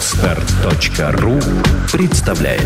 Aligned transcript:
Отстар.ру 0.00 1.38
представляет 1.92 2.62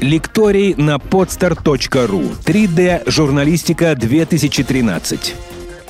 Лекторий 0.00 0.74
на 0.74 0.96
podstar.ru 0.96 2.42
3D 2.42 3.10
журналистика 3.10 3.94
2013 3.94 5.34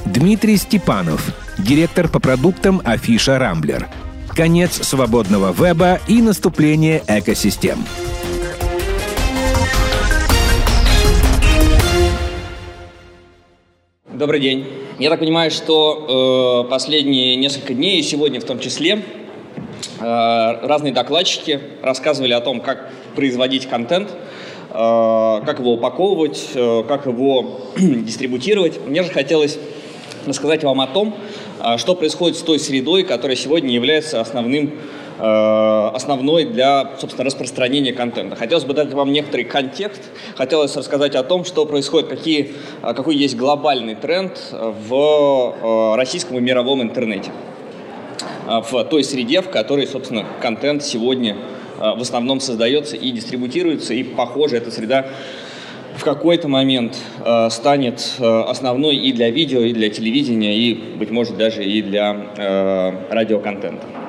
Дмитрий 0.06 0.56
Степанов, 0.56 1.24
директор 1.56 2.08
по 2.08 2.18
продуктам 2.18 2.82
Афиша 2.84 3.38
Рамблер. 3.38 3.86
Конец 4.30 4.84
свободного 4.84 5.52
веба 5.52 6.00
и 6.08 6.20
наступление 6.22 7.00
экосистем. 7.06 7.78
Добрый 14.12 14.40
день. 14.40 14.89
Я 15.00 15.08
так 15.08 15.20
понимаю, 15.20 15.50
что 15.50 16.66
э, 16.66 16.70
последние 16.70 17.34
несколько 17.36 17.72
дней, 17.72 18.00
и 18.00 18.02
сегодня 18.02 18.38
в 18.38 18.44
том 18.44 18.58
числе, 18.58 19.02
э, 19.98 20.02
разные 20.02 20.92
докладчики 20.92 21.58
рассказывали 21.80 22.34
о 22.34 22.42
том, 22.42 22.60
как 22.60 22.90
производить 23.16 23.66
контент, 23.66 24.10
э, 24.10 24.74
как 24.74 25.58
его 25.58 25.72
упаковывать, 25.72 26.50
э, 26.52 26.84
как 26.86 27.06
его 27.06 27.60
дистрибутировать. 27.78 28.86
Мне 28.86 29.02
же 29.02 29.08
хотелось 29.08 29.58
рассказать 30.26 30.64
вам 30.64 30.82
о 30.82 30.86
том, 30.86 31.16
э, 31.64 31.78
что 31.78 31.94
происходит 31.94 32.36
с 32.36 32.42
той 32.42 32.58
средой, 32.58 33.02
которая 33.02 33.38
сегодня 33.38 33.70
является 33.70 34.20
основным 34.20 34.74
основной 35.20 36.44
для, 36.44 36.92
собственно, 36.98 37.24
распространения 37.24 37.92
контента. 37.92 38.36
Хотелось 38.36 38.64
бы 38.64 38.74
дать 38.74 38.92
вам 38.92 39.12
некоторый 39.12 39.44
контекст, 39.44 40.02
хотелось 40.36 40.76
рассказать 40.76 41.14
о 41.14 41.22
том, 41.22 41.44
что 41.44 41.66
происходит, 41.66 42.08
какие, 42.08 42.54
э, 42.82 42.94
какой 42.94 43.16
есть 43.16 43.36
глобальный 43.36 43.94
тренд 43.94 44.32
в 44.52 44.94
э, 44.94 45.96
российском 45.96 46.38
и 46.38 46.40
мировом 46.40 46.82
интернете. 46.82 47.30
В 48.46 48.84
той 48.84 49.04
среде, 49.04 49.42
в 49.42 49.50
которой, 49.50 49.86
собственно, 49.86 50.24
контент 50.40 50.82
сегодня 50.82 51.36
в 51.78 52.00
основном 52.00 52.40
создается 52.40 52.96
и 52.96 53.10
дистрибутируется, 53.12 53.94
и, 53.94 54.02
похоже, 54.02 54.56
эта 54.56 54.70
среда 54.70 55.06
в 56.00 56.04
какой-то 56.04 56.48
момент 56.48 56.96
э, 57.24 57.50
станет 57.50 58.16
э, 58.18 58.24
основной 58.24 58.96
и 58.96 59.12
для 59.12 59.30
видео, 59.30 59.60
и 59.60 59.72
для 59.72 59.90
телевидения, 59.90 60.56
и, 60.56 60.74
быть 60.74 61.10
может, 61.10 61.36
даже 61.36 61.62
и 61.62 61.82
для 61.82 62.16
э, 62.36 62.92
радиоконтента. 63.10 63.99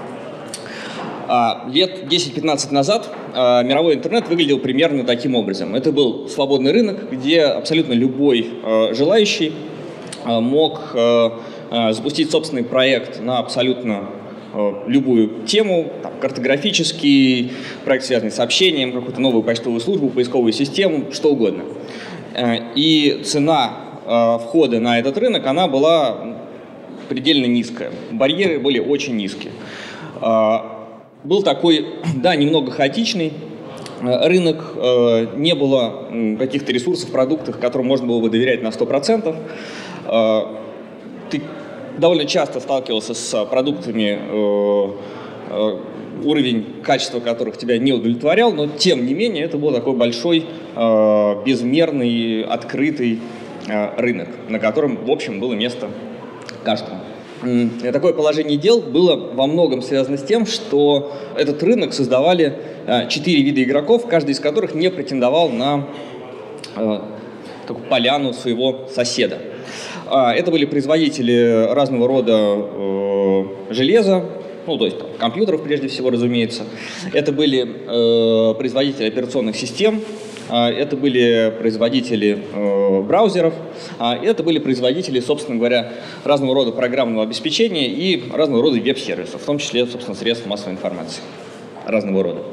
А, 1.33 1.63
лет 1.71 2.11
10-15 2.11 2.73
назад 2.73 3.09
а, 3.33 3.63
мировой 3.63 3.93
интернет 3.93 4.27
выглядел 4.27 4.59
примерно 4.59 5.05
таким 5.05 5.33
образом. 5.33 5.75
Это 5.75 5.93
был 5.93 6.27
свободный 6.27 6.73
рынок, 6.73 7.09
где 7.09 7.43
абсолютно 7.43 7.93
любой 7.93 8.49
а, 8.63 8.93
желающий 8.93 9.53
мог 10.23 10.95
запустить 11.71 12.29
собственный 12.29 12.63
проект 12.63 13.21
на 13.21 13.39
абсолютно 13.39 14.09
любую 14.85 15.47
тему, 15.47 15.91
там, 16.03 16.11
картографический, 16.21 17.53
проект, 17.85 18.05
связанный 18.05 18.29
с 18.29 18.35
сообщением, 18.35 18.91
какую-то 18.91 19.19
новую 19.19 19.41
почтовую 19.41 19.79
службу, 19.79 20.09
поисковую 20.09 20.53
систему, 20.53 21.05
что 21.11 21.31
угодно. 21.31 21.63
И 22.75 23.21
цена 23.25 24.37
входа 24.45 24.79
на 24.79 24.99
этот 24.99 25.17
рынок, 25.17 25.47
она 25.47 25.67
была 25.67 26.35
предельно 27.09 27.47
низкая. 27.47 27.91
Барьеры 28.11 28.59
были 28.59 28.77
очень 28.77 29.15
низкие 29.15 29.53
был 31.23 31.43
такой, 31.43 31.85
да, 32.15 32.35
немного 32.35 32.71
хаотичный 32.71 33.33
э, 34.01 34.27
рынок, 34.27 34.73
э, 34.75 35.27
не 35.35 35.55
было 35.55 36.07
каких-то 36.37 36.71
ресурсов, 36.71 37.11
продуктов, 37.11 37.59
которым 37.59 37.87
можно 37.87 38.07
было 38.07 38.21
бы 38.21 38.29
доверять 38.29 38.61
на 38.61 38.67
100%. 38.69 39.35
Э, 40.05 40.41
ты 41.29 41.41
довольно 41.97 42.25
часто 42.25 42.59
сталкивался 42.59 43.13
с 43.13 43.45
продуктами, 43.45 44.19
уровень 46.23 46.81
качества 46.83 47.19
которых 47.19 47.57
тебя 47.57 47.77
не 47.77 47.91
удовлетворял, 47.91 48.53
но 48.53 48.67
тем 48.67 49.05
не 49.05 49.13
менее 49.13 49.43
это 49.43 49.57
был 49.57 49.71
такой 49.71 49.93
большой, 49.93 50.45
безмерный, 51.45 52.43
открытый 52.43 53.19
рынок, 53.97 54.29
на 54.49 54.59
котором, 54.59 55.05
в 55.05 55.11
общем, 55.11 55.39
было 55.39 55.53
место 55.53 55.89
каждому. 56.63 56.99
Такое 57.91 58.13
положение 58.13 58.57
дел 58.57 58.81
было 58.81 59.15
во 59.15 59.47
многом 59.47 59.81
связано 59.81 60.17
с 60.17 60.23
тем, 60.23 60.45
что 60.45 61.11
этот 61.35 61.63
рынок 61.63 61.93
создавали 61.93 62.57
а, 62.85 63.07
четыре 63.07 63.41
вида 63.41 63.63
игроков, 63.63 64.05
каждый 64.07 64.31
из 64.31 64.39
которых 64.39 64.75
не 64.75 64.91
претендовал 64.91 65.49
на 65.49 65.87
а, 66.75 67.07
такую 67.67 67.87
поляну 67.87 68.33
своего 68.33 68.87
соседа. 68.93 69.39
А, 70.05 70.33
это 70.33 70.51
были 70.51 70.65
производители 70.65 71.67
разного 71.71 72.07
рода 72.07 72.37
э, 72.37 73.43
железа, 73.69 74.25
ну, 74.67 74.77
то 74.77 74.85
есть 74.85 74.99
там, 74.99 75.07
компьютеров 75.17 75.63
прежде 75.63 75.87
всего, 75.87 76.09
разумеется. 76.09 76.63
Это 77.13 77.31
были 77.31 77.65
э, 77.65 78.53
производители 78.55 79.07
операционных 79.07 79.55
систем, 79.55 80.01
это 80.51 80.97
были 80.97 81.53
производители 81.57 82.39
э, 82.53 83.01
браузеров, 83.01 83.53
а, 83.99 84.15
это 84.15 84.43
были 84.43 84.59
производители, 84.59 85.21
собственно 85.21 85.57
говоря, 85.57 85.93
разного 86.25 86.53
рода 86.53 86.71
программного 86.71 87.23
обеспечения 87.23 87.87
и 87.87 88.29
разного 88.31 88.61
рода 88.61 88.77
веб-сервисов, 88.77 89.41
в 89.41 89.45
том 89.45 89.59
числе, 89.59 89.85
собственно, 89.85 90.15
средств 90.15 90.45
массовой 90.47 90.73
информации 90.73 91.21
разного 91.85 92.23
рода. 92.23 92.43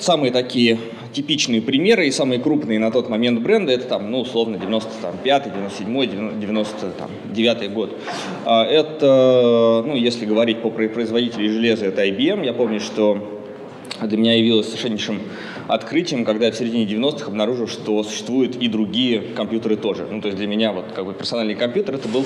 Самые 0.00 0.32
такие 0.32 0.78
типичные 1.12 1.60
примеры 1.60 2.06
и 2.06 2.10
самые 2.10 2.40
крупные 2.40 2.78
на 2.78 2.90
тот 2.90 3.08
момент 3.08 3.40
бренды, 3.40 3.72
это 3.72 3.84
там, 3.84 4.10
ну, 4.10 4.20
условно, 4.20 4.58
95 4.58 5.52
97 5.52 6.40
99 6.40 7.72
год. 7.72 7.96
А, 8.44 8.64
это, 8.64 9.84
ну, 9.86 9.94
если 9.94 10.24
говорить 10.24 10.62
по 10.62 10.70
производителю 10.70 11.52
железа, 11.52 11.86
это 11.86 12.04
IBM. 12.04 12.44
Я 12.44 12.52
помню, 12.52 12.80
что 12.80 13.40
для 14.00 14.18
меня 14.18 14.34
явилось 14.34 14.66
совершеннейшим 14.66 15.20
открытием, 15.70 16.24
когда 16.24 16.46
я 16.46 16.52
в 16.52 16.56
середине 16.56 16.84
90-х 16.84 17.26
обнаружил, 17.26 17.68
что 17.68 18.02
существуют 18.02 18.56
и 18.56 18.68
другие 18.68 19.20
компьютеры 19.20 19.76
тоже. 19.76 20.06
Ну, 20.10 20.20
то 20.20 20.28
есть 20.28 20.38
для 20.38 20.46
меня 20.46 20.72
вот 20.72 20.86
как 20.94 21.06
бы 21.06 21.14
персональный 21.14 21.54
компьютер 21.54 21.94
это 21.94 22.08
был 22.08 22.24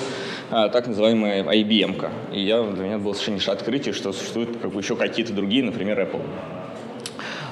а, 0.50 0.68
так 0.68 0.86
называемая 0.86 1.42
IBM. 1.42 1.96
-ка. 1.96 2.10
И 2.32 2.40
я, 2.40 2.62
для 2.62 2.84
меня 2.84 2.98
было 2.98 3.12
совершеннейшее 3.12 3.52
открытие, 3.52 3.92
что 3.92 4.12
существуют 4.12 4.56
как 4.62 4.72
бы 4.72 4.80
еще 4.80 4.96
какие-то 4.96 5.32
другие, 5.32 5.62
например, 5.62 6.00
Apple. 6.00 6.22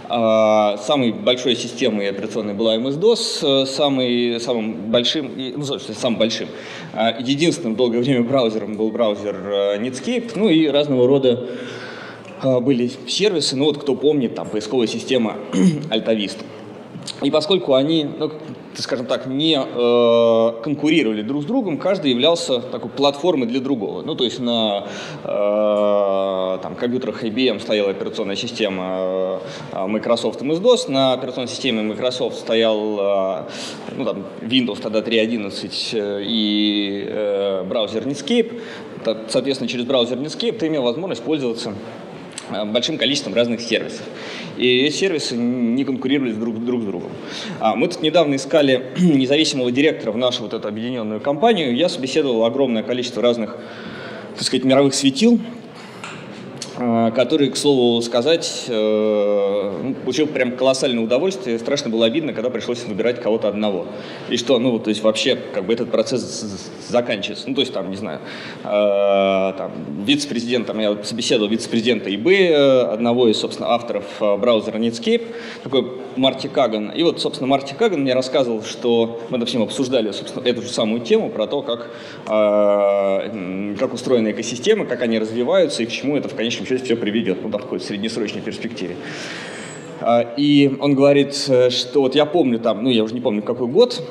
А, 0.08 0.76
самой 0.78 1.12
большой 1.12 1.56
системой 1.56 2.10
операционной 2.10 2.54
была 2.54 2.76
MS-DOS, 2.76 3.66
самый, 3.66 4.40
самым 4.40 4.90
большим, 4.90 5.30
ну, 5.56 5.64
собственно, 5.64 5.96
самым 5.98 6.18
большим, 6.18 6.48
а, 6.92 7.16
единственным 7.18 7.76
долгое 7.76 8.00
время 8.00 8.22
браузером 8.22 8.76
был 8.76 8.90
браузер 8.90 9.36
э, 9.36 9.78
Netscape, 9.78 10.32
ну 10.34 10.48
и 10.48 10.66
разного 10.68 11.06
рода 11.06 11.48
были 12.42 12.90
сервисы, 13.06 13.56
ну 13.56 13.66
вот 13.66 13.78
кто 13.78 13.94
помнит, 13.94 14.34
там 14.34 14.48
поисковая 14.48 14.86
система 14.86 15.36
Altavista. 15.90 16.44
И 17.22 17.30
поскольку 17.30 17.74
они, 17.74 18.04
ну, 18.04 18.30
скажем 18.74 19.06
так, 19.06 19.26
не 19.26 19.56
э, 19.56 20.62
конкурировали 20.62 21.22
друг 21.22 21.42
с 21.42 21.46
другом, 21.46 21.78
каждый 21.78 22.10
являлся 22.10 22.60
такой 22.60 22.90
платформой 22.90 23.46
для 23.46 23.60
другого. 23.60 24.02
Ну, 24.02 24.14
то 24.14 24.24
есть 24.24 24.40
на 24.40 24.86
э, 25.24 26.58
там, 26.62 26.74
компьютерах 26.74 27.22
IBM 27.24 27.60
стояла 27.60 27.90
операционная 27.90 28.36
система 28.36 29.40
э, 29.72 29.86
Microsoft 29.86 30.42
MS-DOS, 30.42 30.90
на 30.90 31.12
операционной 31.12 31.48
системе 31.48 31.82
Microsoft 31.82 32.38
стоял 32.38 32.98
э, 32.98 33.44
ну, 33.96 34.04
там, 34.04 34.24
Windows 34.40 34.80
тогда 34.80 35.00
3.11 35.00 35.70
э, 35.92 36.22
и 36.24 37.04
э, 37.08 37.64
браузер 37.64 38.06
Netscape. 38.06 38.60
Соответственно, 39.28 39.68
через 39.68 39.84
браузер 39.84 40.18
Netscape 40.18 40.58
ты 40.58 40.68
имел 40.68 40.82
возможность 40.82 41.22
пользоваться 41.22 41.74
большим 42.50 42.98
количеством 42.98 43.34
разных 43.34 43.60
сервисов. 43.60 44.02
И 44.56 44.80
эти 44.80 44.94
сервисы 44.94 45.36
не 45.36 45.84
конкурировали 45.84 46.32
друг, 46.32 46.64
друг 46.64 46.82
с 46.82 46.84
другом. 46.84 47.10
А 47.60 47.74
мы 47.74 47.88
тут 47.88 48.02
недавно 48.02 48.36
искали 48.36 48.92
независимого 48.98 49.70
директора 49.72 50.12
в 50.12 50.16
нашу 50.16 50.42
вот 50.42 50.52
эту 50.52 50.68
объединенную 50.68 51.20
компанию. 51.20 51.74
Я 51.74 51.88
собеседовал 51.88 52.44
огромное 52.44 52.82
количество 52.82 53.22
разных, 53.22 53.56
так 54.36 54.44
сказать, 54.44 54.64
мировых 54.64 54.94
светил, 54.94 55.40
который, 56.74 57.50
к 57.50 57.56
слову 57.56 58.00
сказать, 58.00 58.64
э, 58.68 59.80
ну, 59.82 59.94
получил 59.94 60.26
прям 60.26 60.52
колоссальное 60.52 61.04
удовольствие. 61.04 61.58
Страшно 61.58 61.90
было 61.90 62.06
обидно, 62.06 62.32
когда 62.32 62.50
пришлось 62.50 62.84
выбирать 62.84 63.20
кого-то 63.20 63.48
одного. 63.48 63.86
И 64.30 64.36
что, 64.36 64.58
ну, 64.58 64.78
то 64.78 64.88
есть 64.88 65.02
вообще, 65.02 65.36
как 65.36 65.64
бы 65.66 65.74
этот 65.74 65.90
процесс 65.90 66.22
заканчивается. 66.88 67.48
Ну, 67.48 67.54
то 67.54 67.60
есть 67.60 67.72
там, 67.72 67.90
не 67.90 67.96
знаю, 67.96 68.20
э, 68.64 69.52
там, 69.58 69.72
вице-президент, 70.04 70.66
там, 70.66 70.78
я 70.78 70.96
собеседовал 71.02 71.50
вице-президента 71.50 72.10
э, 72.10 72.82
одного 72.82 73.28
из, 73.28 73.38
собственно, 73.38 73.70
авторов 73.70 74.04
браузера 74.18 74.78
Netscape, 74.78 75.26
такой 75.62 75.86
Марти 76.16 76.46
Каган. 76.46 76.90
И 76.90 77.02
вот, 77.02 77.20
собственно, 77.20 77.48
Марти 77.48 77.74
Каган 77.74 78.00
мне 78.00 78.14
рассказывал, 78.14 78.62
что 78.62 79.20
мы, 79.28 79.38
допустим, 79.38 79.62
обсуждали, 79.62 80.10
собственно, 80.12 80.46
эту 80.46 80.62
же 80.62 80.68
самую 80.68 81.02
тему 81.02 81.30
про 81.30 81.46
то, 81.46 81.62
как, 81.62 81.90
как 82.26 83.94
устроена 83.94 84.30
экосистема, 84.30 84.84
как 84.84 85.02
они 85.02 85.18
развиваются 85.18 85.82
и 85.82 85.86
к 85.86 85.90
чему 85.90 86.16
это 86.16 86.28
в 86.28 86.34
конечном 86.34 86.61
конечном 86.62 86.66
счете 86.66 86.84
все 86.84 86.96
приведет, 86.96 87.42
ну, 87.42 87.48
в 87.48 87.52
такой 87.52 87.80
среднесрочной 87.80 88.40
перспективе. 88.40 88.96
А, 90.00 90.34
и 90.36 90.76
он 90.80 90.94
говорит, 90.94 91.44
э, 91.48 91.70
что 91.70 92.00
вот 92.00 92.14
я 92.14 92.24
помню 92.26 92.58
там, 92.58 92.82
ну 92.82 92.90
я 92.90 93.02
уже 93.04 93.14
не 93.14 93.20
помню 93.20 93.42
какой 93.42 93.66
год, 93.68 94.02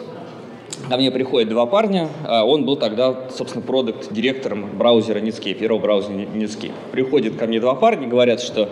ко 0.89 0.98
мне 0.98 1.12
приходят 1.12 1.50
два 1.50 1.65
парня, 1.65 2.09
а 2.25 2.45
он 2.45 2.65
был 2.65 2.75
тогда, 2.75 3.30
собственно, 3.36 3.65
продукт-директором 3.65 4.77
браузера 4.77 5.19
Netscape, 5.19 5.53
первого 5.53 5.80
браузера 5.80 6.13
Netscape. 6.13 6.71
Приходят 6.92 7.36
ко 7.36 7.48
мне 7.48 7.59
два 7.59 7.75
парня, 7.75 8.07
говорят, 8.07 8.42
что, 8.42 8.69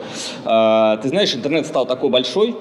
ты 1.01 1.09
знаешь, 1.09 1.33
интернет 1.33 1.65
стал 1.65 1.85
такой 1.85 2.09
большой, 2.09 2.55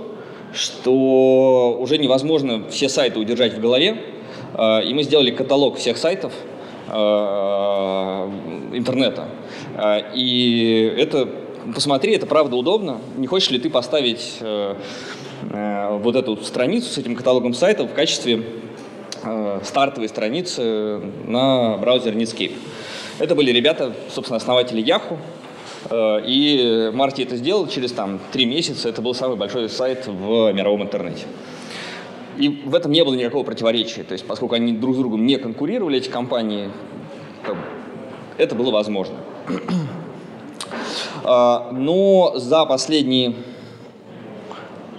что 0.52 1.76
уже 1.80 1.98
невозможно 1.98 2.68
все 2.68 2.88
сайты 2.88 3.18
удержать 3.18 3.54
в 3.54 3.60
голове, 3.60 3.96
и 4.56 4.92
мы 4.94 5.02
сделали 5.02 5.30
каталог 5.30 5.76
всех 5.76 5.96
сайтов 5.96 6.32
интернета. 8.72 9.28
И 10.14 10.94
это, 10.98 11.28
посмотри, 11.74 12.14
это 12.14 12.26
правда 12.26 12.56
удобно. 12.56 13.00
Не 13.16 13.26
хочешь 13.26 13.50
ли 13.50 13.58
ты 13.58 13.70
поставить 13.70 14.38
э, 14.40 14.74
э, 15.50 15.98
вот 15.98 16.16
эту 16.16 16.36
страницу 16.38 16.90
с 16.90 16.98
этим 16.98 17.14
каталогом 17.14 17.54
сайтов 17.54 17.92
в 17.92 17.94
качестве 17.94 18.42
э, 19.22 19.60
стартовой 19.62 20.08
страницы 20.08 21.00
на 21.26 21.76
браузер 21.78 22.14
Netscape? 22.14 22.54
Это 23.20 23.34
были 23.36 23.52
ребята, 23.52 23.94
собственно, 24.10 24.38
основатели 24.38 24.82
Yahoo, 24.82 25.18
и 26.26 26.90
Марти 26.92 27.22
это 27.22 27.36
сделал 27.36 27.66
через 27.68 27.92
там 27.92 28.18
три 28.32 28.46
месяца. 28.46 28.88
Это 28.88 29.00
был 29.00 29.14
самый 29.14 29.36
большой 29.36 29.68
сайт 29.68 30.06
в 30.06 30.52
мировом 30.52 30.82
интернете. 30.82 31.24
И 32.36 32.48
в 32.48 32.74
этом 32.74 32.92
не 32.92 33.04
было 33.04 33.14
никакого 33.14 33.44
противоречия. 33.44 34.02
То 34.02 34.12
есть, 34.12 34.26
поскольку 34.26 34.54
они 34.54 34.72
друг 34.72 34.94
с 34.94 34.98
другом 34.98 35.24
не 35.24 35.36
конкурировали, 35.36 35.98
эти 35.98 36.08
компании, 36.08 36.70
это 38.36 38.54
было 38.54 38.70
возможно. 38.70 39.16
А, 41.24 41.70
но 41.72 42.32
за 42.36 42.64
последние, 42.64 43.34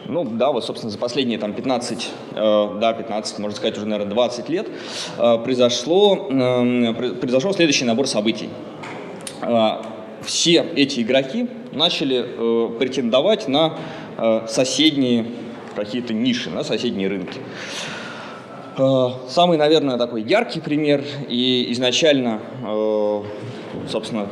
ну 0.05 0.23
да, 0.25 0.51
вот, 0.51 0.65
собственно, 0.65 0.91
за 0.91 0.97
последние 0.97 1.39
там 1.39 1.53
15, 1.53 2.09
э, 2.35 2.67
да, 2.79 2.93
15, 2.93 3.39
можно 3.39 3.55
сказать, 3.55 3.77
уже, 3.77 3.87
наверное, 3.87 4.13
20 4.13 4.49
лет 4.49 4.67
э, 5.17 5.37
произошло, 5.43 6.27
эм, 6.29 6.95
произошел 7.19 7.53
следующий 7.53 7.85
набор 7.85 8.07
событий. 8.07 8.49
А, 9.41 9.81
все 10.21 10.65
эти 10.75 10.99
игроки 11.01 11.47
начали 11.71 12.25
э, 12.25 12.77
претендовать 12.77 13.47
на 13.47 13.77
соседние 14.49 15.27
какие-то 15.77 16.13
ниши, 16.13 16.49
на 16.49 16.65
соседние 16.65 17.07
рынки. 17.07 17.39
Самый, 19.29 19.57
наверное, 19.57 19.97
такой 19.97 20.23
яркий 20.23 20.59
пример 20.59 21.05
и 21.29 21.67
изначально, 21.69 22.41
собственно, 23.89 24.27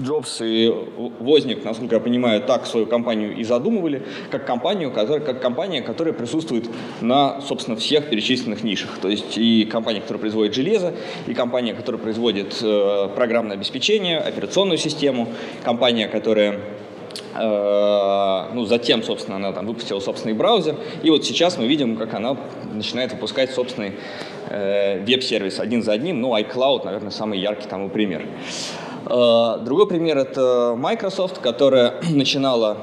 Джобс 0.00 0.40
и 0.40 0.72
Возник, 1.20 1.64
насколько 1.64 1.96
я 1.96 2.00
понимаю, 2.00 2.42
так 2.42 2.66
свою 2.66 2.86
компанию 2.86 3.36
и 3.36 3.44
задумывали, 3.44 4.02
как 4.30 4.46
компанию, 4.46 4.90
которая, 4.90 5.20
как 5.20 5.40
компания, 5.40 5.82
которая 5.82 6.14
присутствует 6.14 6.68
на, 7.00 7.40
собственно, 7.42 7.76
всех 7.76 8.08
перечисленных 8.08 8.62
нишах. 8.62 8.98
То 9.00 9.08
есть 9.08 9.36
и 9.36 9.64
компания, 9.64 10.00
которая 10.00 10.20
производит 10.20 10.54
железо, 10.54 10.94
и 11.26 11.34
компания, 11.34 11.74
которая 11.74 12.00
производит 12.00 12.58
э, 12.62 13.08
программное 13.14 13.56
обеспечение, 13.56 14.18
операционную 14.18 14.78
систему, 14.78 15.28
компания, 15.62 16.08
которая 16.08 16.60
ну, 17.34 18.64
затем, 18.66 19.02
собственно, 19.02 19.36
она 19.36 19.52
там 19.52 19.66
выпустила 19.66 20.00
собственный 20.00 20.34
браузер, 20.34 20.76
и 21.02 21.10
вот 21.10 21.24
сейчас 21.24 21.56
мы 21.56 21.66
видим, 21.66 21.96
как 21.96 22.14
она 22.14 22.36
начинает 22.72 23.12
выпускать 23.12 23.52
собственный 23.52 23.94
э, 24.48 25.00
веб-сервис 25.04 25.60
один 25.60 25.82
за 25.82 25.92
одним, 25.92 26.20
ну, 26.20 26.36
iCloud, 26.36 26.84
наверное, 26.84 27.10
самый 27.10 27.38
яркий 27.38 27.68
тому 27.68 27.88
пример. 27.88 28.26
Э, 29.06 29.58
другой 29.64 29.86
пример– 29.86 30.18
это 30.18 30.74
Microsoft, 30.76 31.38
которая 31.38 31.94
начинала 32.10 32.78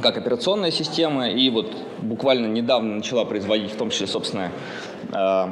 как 0.00 0.16
операционная 0.16 0.70
система 0.70 1.28
и 1.28 1.50
вот 1.50 1.72
буквально 1.98 2.46
недавно 2.46 2.96
начала 2.96 3.24
производить 3.24 3.72
в 3.72 3.76
том 3.76 3.90
числе 3.90 4.06
собственное, 4.06 4.52
э, 5.12 5.46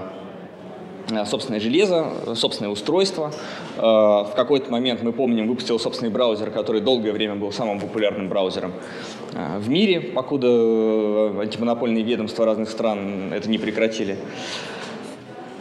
собственное 1.26 1.60
железо, 1.60 2.34
собственное 2.34 2.70
устройство. 2.70 3.32
Э, 3.76 3.80
в 3.80 4.32
какой-то 4.34 4.70
момент, 4.70 5.02
мы 5.02 5.12
помним, 5.12 5.48
выпустил 5.48 5.78
собственный 5.78 6.10
браузер, 6.10 6.50
который 6.50 6.80
долгое 6.80 7.12
время 7.12 7.36
был 7.36 7.52
самым 7.52 7.80
популярным 7.80 8.28
браузером 8.28 8.72
в 9.32 9.68
мире, 9.68 10.00
покуда 10.00 10.48
антимонопольные 10.48 12.02
ведомства 12.02 12.46
разных 12.46 12.70
стран 12.70 13.32
это 13.34 13.50
не 13.50 13.58
прекратили 13.58 14.16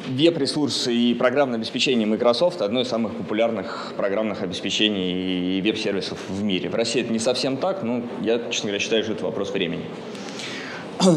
веб-ресурсы 0.07 0.93
и 0.93 1.13
программное 1.13 1.57
обеспечение 1.57 2.07
Microsoft 2.07 2.61
одно 2.61 2.81
из 2.81 2.87
самых 2.87 3.15
популярных 3.15 3.93
программных 3.97 4.41
обеспечений 4.41 5.57
и 5.57 5.61
веб-сервисов 5.61 6.19
в 6.29 6.43
мире. 6.43 6.69
В 6.69 6.75
России 6.75 7.01
это 7.01 7.11
не 7.11 7.19
совсем 7.19 7.57
так, 7.57 7.83
но 7.83 8.01
я, 8.21 8.39
честно 8.49 8.67
говоря, 8.67 8.79
считаю, 8.79 9.03
что 9.03 9.13
это 9.13 9.25
вопрос 9.25 9.51
времени. 9.51 9.85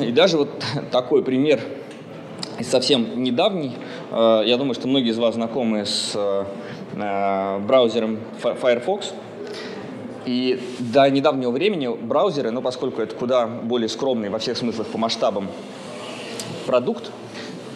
И 0.02 0.10
даже 0.10 0.38
вот 0.38 0.50
такой 0.90 1.22
пример 1.22 1.60
совсем 2.64 3.22
недавний. 3.22 3.72
Э, 4.10 4.42
я 4.44 4.56
думаю, 4.56 4.74
что 4.74 4.88
многие 4.88 5.10
из 5.10 5.18
вас 5.18 5.34
знакомы 5.34 5.86
с 5.86 6.12
э, 6.14 7.58
браузером 7.60 8.18
Firefox. 8.40 9.12
И 10.26 10.60
до 10.78 11.08
недавнего 11.08 11.50
времени 11.50 11.88
браузеры, 11.88 12.50
ну, 12.50 12.60
поскольку 12.60 13.00
это 13.00 13.14
куда 13.14 13.46
более 13.46 13.88
скромный 13.88 14.28
во 14.28 14.38
всех 14.38 14.58
смыслах 14.58 14.86
по 14.88 14.98
масштабам 14.98 15.48
продукт, 16.66 17.10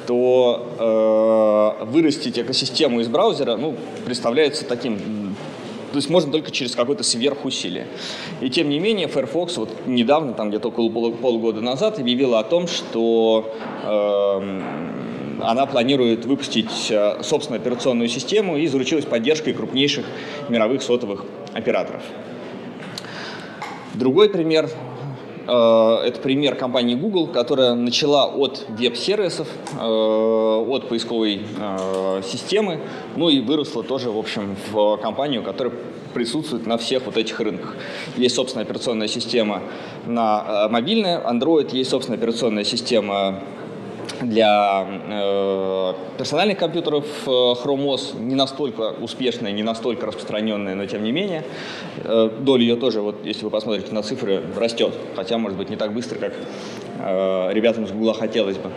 то 0.06 1.78
э, 1.80 1.84
вырастить 1.86 2.38
экосистему 2.38 3.00
из 3.00 3.08
браузера 3.08 3.56
ну, 3.56 3.76
представляется 4.04 4.66
таким 4.66 4.98
то 5.92 5.96
есть 5.96 6.08
можно 6.08 6.32
только 6.32 6.50
через 6.50 6.74
какое-то 6.74 7.02
сверхусилие. 7.02 7.86
И 8.40 8.48
тем 8.48 8.70
не 8.70 8.78
менее, 8.78 9.08
Firefox 9.08 9.56
вот 9.58 9.70
недавно, 9.86 10.32
там 10.32 10.48
где-то 10.48 10.68
около 10.68 10.88
пол, 10.88 11.12
полгода 11.12 11.60
назад, 11.60 11.98
объявила 11.98 12.38
о 12.38 12.44
том, 12.44 12.66
что 12.66 13.54
э, 13.84 14.60
она 15.42 15.66
планирует 15.66 16.24
выпустить 16.24 16.90
э, 16.90 17.22
собственную 17.22 17.60
операционную 17.60 18.08
систему 18.08 18.56
и 18.56 18.66
заручилась 18.66 19.04
поддержкой 19.04 19.52
крупнейших 19.52 20.06
мировых 20.48 20.82
сотовых 20.82 21.24
операторов. 21.52 22.02
Другой 23.94 24.30
пример 24.30 24.70
это 25.44 26.20
пример 26.22 26.56
компании 26.56 26.94
Google, 26.94 27.26
которая 27.26 27.74
начала 27.74 28.26
от 28.26 28.66
веб-сервисов, 28.68 29.48
э, 29.78 29.84
от 29.84 30.88
поисковой 30.88 31.42
э, 31.58 32.22
системы, 32.24 32.80
ну 33.16 33.28
и 33.28 33.40
выросла 33.40 33.82
тоже, 33.82 34.10
в 34.10 34.18
общем, 34.18 34.56
в 34.70 34.96
компанию, 34.98 35.42
которая 35.42 35.74
присутствует 36.14 36.66
на 36.66 36.78
всех 36.78 37.06
вот 37.06 37.16
этих 37.16 37.40
рынках. 37.40 37.74
Есть 38.16 38.36
собственная 38.36 38.64
операционная 38.64 39.08
система 39.08 39.62
на 40.06 40.68
мобильная 40.68 41.20
Android, 41.20 41.74
есть 41.74 41.90
собственная 41.90 42.18
операционная 42.18 42.64
система 42.64 43.40
для 44.22 44.86
э, 45.08 45.94
персональных 46.18 46.58
компьютеров 46.58 47.06
э, 47.26 47.30
Chrome 47.30 47.86
OS 47.86 48.18
не 48.20 48.34
настолько 48.34 48.92
успешная, 49.00 49.52
не 49.52 49.62
настолько 49.62 50.06
распространенная, 50.06 50.74
но 50.74 50.86
тем 50.86 51.02
не 51.02 51.12
менее 51.12 51.44
э, 51.98 52.30
доля 52.40 52.62
ее 52.62 52.76
тоже, 52.76 53.00
вот 53.00 53.24
если 53.24 53.44
вы 53.44 53.50
посмотрите 53.50 53.92
на 53.92 54.02
цифры, 54.02 54.42
растет, 54.56 54.94
хотя 55.16 55.38
может 55.38 55.58
быть 55.58 55.70
не 55.70 55.76
так 55.76 55.92
быстро, 55.92 56.18
как 56.18 56.34
э, 56.98 57.52
ребятам 57.52 57.86
с 57.86 57.92
Google 57.92 58.14
хотелось 58.14 58.56
бы. 58.56 58.70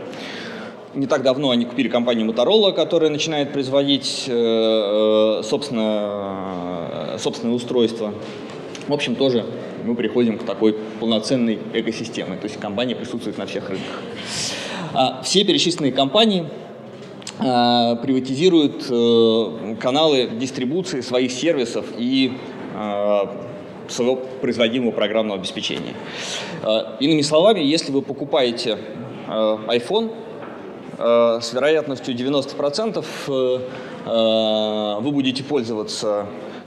Не 0.93 1.07
так 1.07 1.23
давно 1.23 1.49
они 1.49 1.65
купили 1.65 1.89
компанию 1.89 2.25
Motorola, 2.29 2.71
которая 2.71 3.09
начинает 3.09 3.51
производить 3.51 4.25
э, 4.27 5.39
э 5.39 5.43
собственно, 5.43 7.13
э, 7.13 7.17
собственное 7.19 7.53
устройство. 7.53 8.13
В 8.87 8.93
общем, 8.93 9.15
тоже 9.15 9.45
мы 9.83 9.95
приходим 9.95 10.37
к 10.37 10.43
такой 10.43 10.73
полноценной 10.99 11.59
экосистеме, 11.73 12.37
то 12.37 12.45
есть 12.45 12.59
компания 12.59 12.95
присутствует 12.95 13.37
на 13.37 13.45
всех 13.45 13.69
рынках. 13.69 14.01
А 14.97 15.21
все 15.23 15.43
перечисленные 15.43 15.91
компании 15.91 16.47
а, 17.37 17.95
приватизируют 17.97 18.85
э, 18.89 19.75
каналы 19.77 20.29
дистрибуции 20.39 21.01
своих 21.01 21.33
сервисов 21.33 21.85
и 21.97 22.31
а, 22.73 23.29
своего 23.89 24.15
производимого 24.15 24.91
программного 24.91 25.37
обеспечения. 25.39 25.93
Иными 26.99 27.21
словами, 27.21 27.59
если 27.59 27.91
вы 27.91 28.01
покупаете 28.01 28.79
iPhone, 29.27 30.11
с 30.97 31.53
вероятностью 31.53 32.15
90% 32.15 33.05
э, 33.27 35.01
вы 35.01 35.11
будете 35.11 35.43
пользоваться 35.43 36.25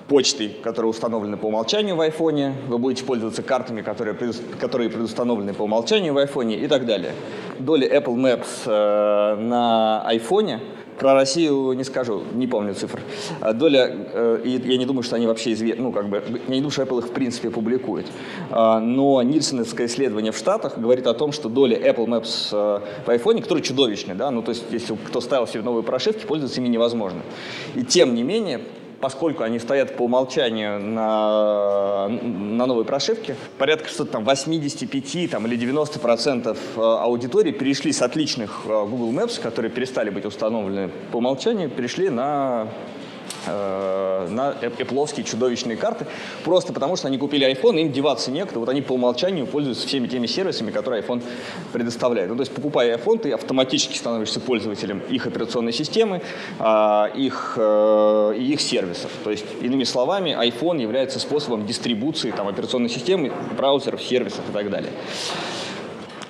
почтой, 0.09 0.57
которая 0.63 0.91
установлена 0.91 1.37
по 1.37 1.47
умолчанию 1.47 1.95
в 1.95 2.01
iPhone, 2.01 2.53
вы 2.67 2.79
будете 2.79 3.05
пользоваться 3.05 3.43
картами, 3.43 3.83
которые, 3.83 4.17
которые 4.59 4.91
предустановлены 4.91 5.55
по 5.55 5.63
умолчанию 5.63 6.15
в 6.15 6.19
iPhone 6.19 6.55
и 6.55 6.67
так 6.67 6.87
далее. 6.87 7.13
Доля 7.59 7.87
Apple 7.89 8.17
Maps 8.17 8.47
э, 8.67 9.37
на 9.41 10.05
iPhone 10.11 10.61
про 10.99 11.15
Россию 11.15 11.73
не 11.73 11.85
скажу, 11.85 12.23
не 12.35 12.47
помню 12.47 12.75
цифр. 12.75 13.01
А 13.41 13.53
доля, 13.53 13.89
э, 14.13 14.41
я 14.45 14.77
не 14.77 14.85
думаю, 14.85 15.03
что 15.03 15.17
они 15.17 15.27
вообще 15.27 15.53
известны, 15.53 15.85
ну, 15.85 15.93
как 15.93 16.09
бы, 16.09 16.23
я 16.49 16.55
не 16.55 16.61
думаю, 16.61 16.71
что 16.71 16.83
Apple 16.83 16.99
их 16.99 17.07
в 17.07 17.13
принципе 17.13 17.51
публикует. 17.51 18.07
А, 18.51 18.81
но 18.81 19.23
Нильсоновское 19.23 19.87
исследование 19.87 20.33
в 20.33 20.37
Штатах 20.37 20.79
говорит 20.79 21.07
о 21.07 21.15
том, 21.15 21.33
что 21.33 21.49
доля 21.49 21.77
Apple 21.79 22.07
Maps 22.07 22.49
э, 22.51 22.81
в 23.07 23.09
iPhone, 23.09 23.43
которая 23.43 23.63
чудовищная, 23.63 24.17
да, 24.17 24.31
ну, 24.31 24.43
то 24.43 24.51
есть, 24.51 24.65
если 24.71 24.97
кто 24.97 25.21
ставил 25.21 25.47
себе 25.47 25.63
новые 25.63 25.85
прошивки, 25.85 26.27
пользоваться 26.27 26.61
ими 26.61 26.69
невозможно. 26.69 27.21
И 27.77 27.85
тем 27.85 28.15
не 28.15 28.23
менее, 28.23 28.61
поскольку 29.01 29.43
они 29.45 29.59
стоят 29.59 29.97
по 29.97 30.03
умолчанию 30.03 30.81
на, 30.81 32.09
на 32.09 32.67
новой 32.67 32.85
прошивке, 32.85 33.37
порядка 33.59 33.89
что-то 33.89 34.13
там 34.13 34.25
85 34.25 35.31
там, 35.31 35.47
или 35.47 35.57
90 35.57 35.99
процентов 35.99 36.59
э, 36.77 36.81
аудитории 36.81 37.53
перешли 37.53 37.93
с 37.93 38.03
отличных 38.03 38.63
э, 38.65 38.69
Google 38.69 39.13
Maps, 39.13 39.41
которые 39.41 39.71
перестали 39.71 40.11
быть 40.11 40.25
установлены 40.25 40.91
по 41.13 41.19
умолчанию, 41.19 41.71
перешли 41.71 42.09
на 42.11 42.69
Э, 43.49 44.27
на 44.31 44.53
Apple 44.61 45.25
чудовищные 45.25 45.77
карты, 45.77 46.07
просто 46.45 46.73
потому 46.73 46.97
что 46.97 47.09
они 47.09 47.19
купили 47.19 47.51
iPhone, 47.51 47.81
им 47.81 47.93
деваться 47.93 48.31
некуда, 48.31 48.61
вот 48.61 48.69
они 48.69 48.83
по 48.83 48.93
умолчанию 48.93 49.47
пользуются 49.47 49.87
всеми 49.87 50.07
теми 50.07 50.27
сервисами, 50.27 50.71
которые 50.71 51.03
iPhone 51.03 51.23
предоставляет. 51.73 52.29
Ну, 52.29 52.37
то 52.37 52.43
есть, 52.43 52.53
покупая 52.53 52.97
iPhone, 52.97 53.19
ты 53.19 53.33
автоматически 53.33 53.97
становишься 53.97 54.41
пользователем 54.41 55.01
их 55.09 55.27
операционной 55.27 55.73
системы, 55.73 56.23
а, 56.59 57.11
их, 57.15 57.55
э, 57.57 58.35
и 58.37 58.53
их 58.53 58.61
сервисов. 58.61 59.11
То 59.25 59.31
есть, 59.31 59.45
иными 59.61 59.85
словами, 59.85 60.37
iPhone 60.39 60.81
является 60.81 61.19
способом 61.21 61.67
дистрибуции 61.67 62.31
там, 62.31 62.49
операционной 62.49 62.89
системы, 62.89 63.33
браузеров, 63.57 64.03
сервисов 64.03 64.45
и 64.49 64.53
так 64.53 64.71
далее. 64.71 64.93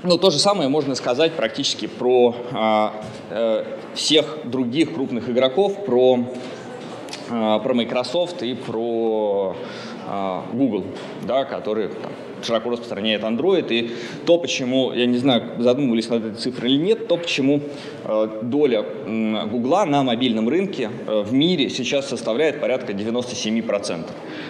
Ну, 0.04 0.16
то 0.16 0.30
же 0.30 0.38
самое 0.38 0.68
можно 0.68 0.94
сказать 0.94 1.32
практически 1.32 1.86
про 1.86 2.36
а, 2.52 2.94
э, 3.30 3.64
всех 3.94 4.38
других 4.44 4.94
крупных 4.94 5.28
игроков, 5.28 5.84
про 5.84 6.20
про 7.28 7.74
Microsoft 7.74 8.42
и 8.42 8.54
про 8.54 9.54
а, 10.10 10.46
Google, 10.54 10.84
да, 11.26 11.44
которые 11.44 11.88
там, 11.88 12.10
широко 12.42 12.70
распространяет 12.70 13.22
Android. 13.22 13.66
И 13.68 13.90
то, 14.24 14.38
почему, 14.38 14.92
я 14.92 15.04
не 15.04 15.18
знаю, 15.18 15.42
задумывались 15.58 16.08
над 16.08 16.24
этой 16.24 16.36
цифрой 16.36 16.72
или 16.72 16.82
нет, 16.82 17.08
то, 17.08 17.18
почему 17.18 17.60
э, 18.04 18.40
доля 18.40 18.84
э, 18.84 19.46
Гугла 19.46 19.84
на 19.84 20.02
мобильном 20.02 20.48
рынке 20.48 20.90
э, 21.06 21.22
в 21.22 21.34
мире 21.34 21.68
сейчас 21.68 22.08
составляет 22.08 22.58
порядка 22.60 22.92
97%. 22.94 24.06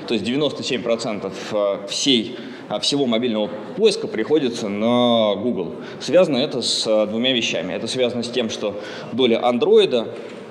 То 0.07 0.15
есть 0.15 0.25
97% 0.25 1.33
э, 1.53 1.87
всей 1.89 2.37
всего 2.81 3.07
мобильного 3.07 3.49
поиска 3.77 4.07
приходится 4.07 4.69
на 4.69 5.35
Google. 5.37 5.77
Связано 6.01 6.37
это 6.37 6.61
с 6.61 7.07
двумя 7.07 7.33
вещами. 7.33 7.73
Это 7.73 7.87
связано 7.87 8.23
с 8.23 8.29
тем, 8.29 8.51
что 8.51 8.79
доля 9.13 9.45
андроида 9.45 10.09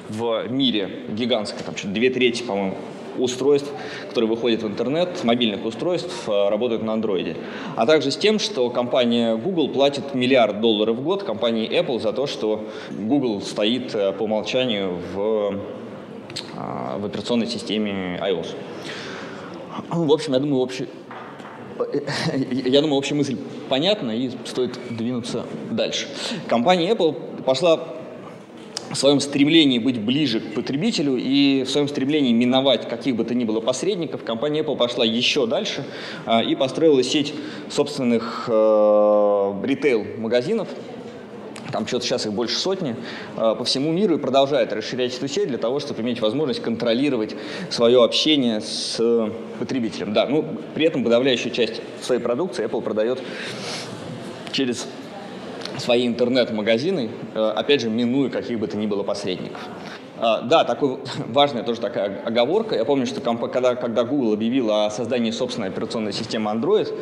в 0.09 0.47
мире 0.49 0.89
гигантская, 1.09 1.63
там 1.63 1.75
что-то 1.75 1.93
две 1.93 2.09
трети, 2.09 2.43
по-моему, 2.43 2.75
устройств, 3.17 3.69
которые 4.07 4.29
выходят 4.29 4.63
в 4.63 4.67
интернет, 4.67 5.23
мобильных 5.23 5.65
устройств, 5.65 6.27
э, 6.27 6.49
работают 6.49 6.83
на 6.83 6.93
андроиде. 6.93 7.35
А 7.75 7.85
также 7.85 8.11
с 8.11 8.17
тем, 8.17 8.39
что 8.39 8.69
компания 8.69 9.35
Google 9.35 9.69
платит 9.69 10.13
миллиард 10.13 10.61
долларов 10.61 10.97
в 10.97 11.03
год 11.03 11.23
компании 11.23 11.69
Apple 11.69 11.99
за 11.99 12.13
то, 12.13 12.27
что 12.27 12.65
Google 12.91 13.41
стоит 13.41 13.93
э, 13.95 14.13
по 14.13 14.23
умолчанию 14.23 14.99
в, 15.13 15.55
э, 16.53 16.99
в 16.99 17.05
операционной 17.05 17.47
системе 17.47 18.19
iOS. 18.21 18.47
В 19.89 20.11
общем, 20.11 20.33
я 20.33 20.39
думаю, 20.39 20.61
общий, 20.61 20.87
я 22.51 22.81
думаю, 22.81 22.97
общая 22.97 23.15
мысль 23.15 23.37
понятна 23.69 24.11
и 24.11 24.31
стоит 24.45 24.79
двинуться 24.89 25.45
дальше. 25.69 26.07
Компания 26.47 26.91
Apple 26.91 27.43
пошла 27.43 27.96
в 28.89 28.95
своем 28.95 29.19
стремлении 29.19 29.79
быть 29.79 29.99
ближе 29.99 30.39
к 30.39 30.53
потребителю 30.53 31.17
и 31.17 31.63
в 31.63 31.69
своем 31.69 31.87
стремлении 31.87 32.31
миновать 32.31 32.87
каких 32.87 33.15
бы 33.15 33.23
то 33.23 33.35
ни 33.35 33.43
было 33.43 33.59
посредников, 33.59 34.23
компания 34.23 34.61
Apple 34.61 34.77
пошла 34.77 35.05
еще 35.05 35.45
дальше 35.45 35.83
а, 36.25 36.41
и 36.41 36.55
построила 36.55 37.03
сеть 37.03 37.33
собственных 37.69 38.45
э, 38.47 39.53
ритейл-магазинов, 39.63 40.67
там 41.71 41.85
что-то 41.85 42.05
сейчас 42.05 42.25
их 42.25 42.33
больше 42.33 42.57
сотни, 42.57 42.95
э, 43.35 43.55
по 43.57 43.63
всему 43.65 43.91
миру 43.91 44.15
и 44.15 44.17
продолжает 44.19 44.71
расширять 44.71 45.15
эту 45.15 45.27
сеть 45.27 45.49
для 45.49 45.57
того, 45.57 45.79
чтобы 45.79 46.01
иметь 46.01 46.21
возможность 46.21 46.61
контролировать 46.61 47.35
свое 47.69 48.03
общение 48.03 48.61
с 48.61 48.99
потребителем. 49.59 50.13
Да, 50.13 50.27
ну, 50.27 50.45
при 50.75 50.85
этом 50.85 51.03
подавляющая 51.03 51.51
часть 51.51 51.81
своей 52.01 52.21
продукции 52.21 52.65
Apple 52.65 52.81
продает 52.81 53.19
через 54.51 54.87
свои 55.77 56.07
интернет-магазины, 56.07 57.09
э, 57.33 57.53
опять 57.55 57.81
же, 57.81 57.89
минуя 57.89 58.29
каких 58.29 58.59
бы 58.59 58.67
то 58.67 58.77
ни 58.77 58.87
было 58.87 59.03
посредников. 59.03 59.59
А, 60.19 60.41
да, 60.41 60.63
такой 60.63 60.99
важная 61.27 61.63
тоже 61.63 61.79
такая 61.79 62.21
оговорка. 62.25 62.75
Я 62.75 62.85
помню, 62.85 63.05
что 63.05 63.21
когда, 63.21 63.75
когда 63.75 64.03
Google 64.03 64.33
объявил 64.33 64.71
о 64.71 64.89
создании 64.89 65.31
собственной 65.31 65.67
операционной 65.67 66.13
системы 66.13 66.51
Android 66.51 66.93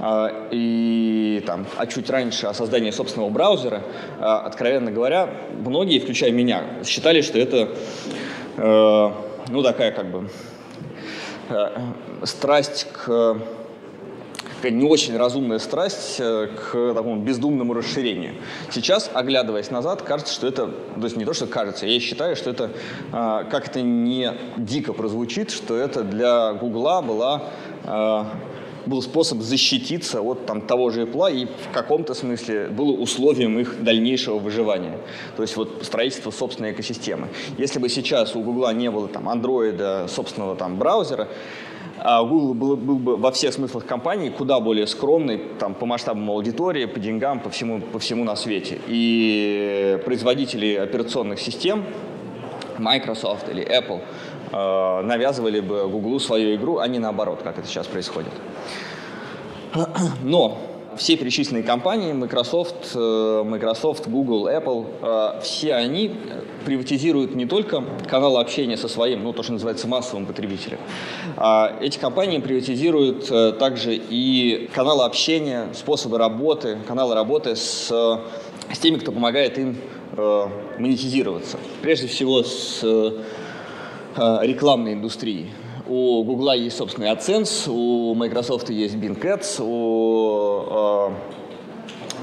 а, 0.00 0.48
и 0.50 1.42
там, 1.46 1.66
а 1.76 1.86
чуть 1.86 2.10
раньше 2.10 2.46
о 2.46 2.54
создании 2.54 2.90
собственного 2.90 3.30
браузера, 3.30 3.82
а, 4.18 4.40
откровенно 4.40 4.90
говоря, 4.90 5.30
многие, 5.64 6.00
включая 6.00 6.32
меня, 6.32 6.64
считали, 6.84 7.20
что 7.20 7.38
это 7.38 7.70
э, 8.56 9.10
ну 9.50 9.62
такая 9.62 9.92
как 9.92 10.10
бы 10.10 10.28
э, 11.50 11.68
страсть 12.24 12.88
к 12.92 13.38
такая 14.64 14.80
не 14.80 14.88
очень 14.88 15.14
разумная 15.18 15.58
страсть 15.58 16.16
э, 16.18 16.46
к 16.46 16.94
такому 16.94 17.20
бездумному 17.20 17.74
расширению. 17.74 18.32
Сейчас, 18.70 19.10
оглядываясь 19.12 19.70
назад, 19.70 20.00
кажется, 20.00 20.32
что 20.32 20.46
это, 20.46 20.68
то 20.68 21.02
есть 21.02 21.16
не 21.16 21.26
то, 21.26 21.34
что 21.34 21.46
кажется, 21.46 21.86
я 21.86 22.00
считаю, 22.00 22.34
что 22.34 22.48
это 22.48 22.70
а, 23.12 23.44
как 23.44 23.68
то 23.68 23.82
не 23.82 24.32
дико 24.56 24.94
прозвучит, 24.94 25.50
что 25.50 25.76
это 25.76 26.02
для 26.02 26.54
Гугла 26.54 27.02
была 27.02 27.42
а, 27.84 28.26
был 28.86 29.02
способ 29.02 29.40
защититься 29.40 30.22
от 30.22 30.46
там, 30.46 30.62
того 30.62 30.90
же 30.90 31.02
Apple 31.02 31.42
и 31.42 31.46
в 31.46 31.72
каком-то 31.72 32.14
смысле 32.14 32.68
было 32.68 32.92
условием 32.92 33.58
их 33.58 33.82
дальнейшего 33.82 34.38
выживания. 34.38 34.98
То 35.36 35.42
есть 35.42 35.56
вот 35.56 35.80
строительство 35.82 36.30
собственной 36.30 36.72
экосистемы. 36.72 37.28
Если 37.58 37.78
бы 37.78 37.88
сейчас 37.88 38.34
у 38.34 38.40
Гугла 38.40 38.72
не 38.72 38.90
было 38.90 39.08
там 39.08 39.28
андроида, 39.28 40.06
собственного 40.08 40.56
там 40.56 40.76
браузера, 40.76 41.28
Google 42.02 42.54
был, 42.54 42.76
был 42.76 42.98
бы 42.98 43.16
во 43.16 43.30
всех 43.30 43.54
смыслах 43.54 43.86
компании 43.86 44.28
куда 44.28 44.60
более 44.60 44.86
скромный 44.86 45.38
там, 45.58 45.74
по 45.74 45.86
масштабам 45.86 46.30
аудитории, 46.30 46.84
по 46.86 47.00
деньгам, 47.00 47.40
по 47.40 47.50
всему, 47.50 47.80
по 47.80 47.98
всему 47.98 48.24
на 48.24 48.36
свете. 48.36 48.80
И 48.86 49.98
производители 50.04 50.74
операционных 50.74 51.40
систем, 51.40 51.84
Microsoft 52.78 53.48
или 53.48 53.64
Apple, 53.64 54.00
э, 54.52 55.02
навязывали 55.02 55.60
бы 55.60 55.88
Google 55.88 56.20
свою 56.20 56.54
игру, 56.56 56.78
а 56.78 56.88
не 56.88 56.98
наоборот, 56.98 57.40
как 57.42 57.58
это 57.58 57.66
сейчас 57.66 57.86
происходит. 57.86 58.32
Но 60.22 60.58
все 60.96 61.16
перечисленные 61.16 61.62
компании, 61.62 62.12
Microsoft, 62.12 62.92
э, 62.94 63.42
Microsoft, 63.44 64.08
Google, 64.08 64.48
Apple, 64.48 64.86
э, 65.00 65.40
все 65.42 65.74
они 65.74 66.14
приватизируют 66.64 67.34
не 67.34 67.46
только 67.46 67.84
каналы 68.08 68.40
общения 68.40 68.76
со 68.76 68.88
своим, 68.88 69.22
ну, 69.24 69.32
то, 69.32 69.42
что 69.42 69.52
называется 69.52 69.86
массовым 69.88 70.26
потребителем. 70.26 70.78
А 71.36 71.76
эти 71.80 71.98
компании 71.98 72.38
приватизируют 72.38 73.30
э, 73.30 73.52
также 73.52 73.94
и 73.94 74.68
каналы 74.74 75.04
общения, 75.04 75.68
способы 75.74 76.18
работы, 76.18 76.78
каналы 76.86 77.14
работы 77.14 77.56
с, 77.56 77.88
с 77.88 78.78
теми, 78.80 78.98
кто 78.98 79.12
помогает 79.12 79.58
им 79.58 79.76
монетизироваться. 80.78 81.58
Прежде 81.82 82.06
всего 82.06 82.44
с 82.44 82.84
рекламной 84.16 84.92
индустрией. 84.92 85.50
У 85.86 86.24
Google 86.24 86.54
есть 86.54 86.78
собственный 86.78 87.08
AdSense, 87.08 87.68
у 87.68 88.14
Microsoft 88.14 88.70
есть 88.70 88.94
Bing 88.94 89.20
Ads, 89.20 89.62
у, 89.62 91.10
э, 91.10 91.12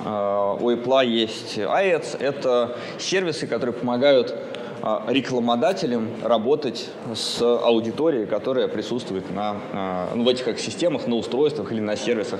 э, 0.03 0.57
у 0.59 0.71
Apple 0.71 1.05
есть 1.05 1.59
iAds. 1.59 2.17
Это 2.19 2.75
сервисы, 2.97 3.45
которые 3.45 3.73
помогают 3.73 4.35
а, 4.83 5.05
рекламодателям 5.07 6.09
работать 6.23 6.89
с 7.13 7.41
аудиторией, 7.41 8.25
которая 8.25 8.67
присутствует 8.67 9.29
на, 9.33 9.57
а, 9.73 10.09
ну, 10.15 10.23
в 10.23 10.27
этих 10.27 10.47
экосистемах, 10.47 11.07
на 11.07 11.15
устройствах 11.15 11.71
или 11.71 11.79
на 11.79 11.95
сервисах 11.95 12.39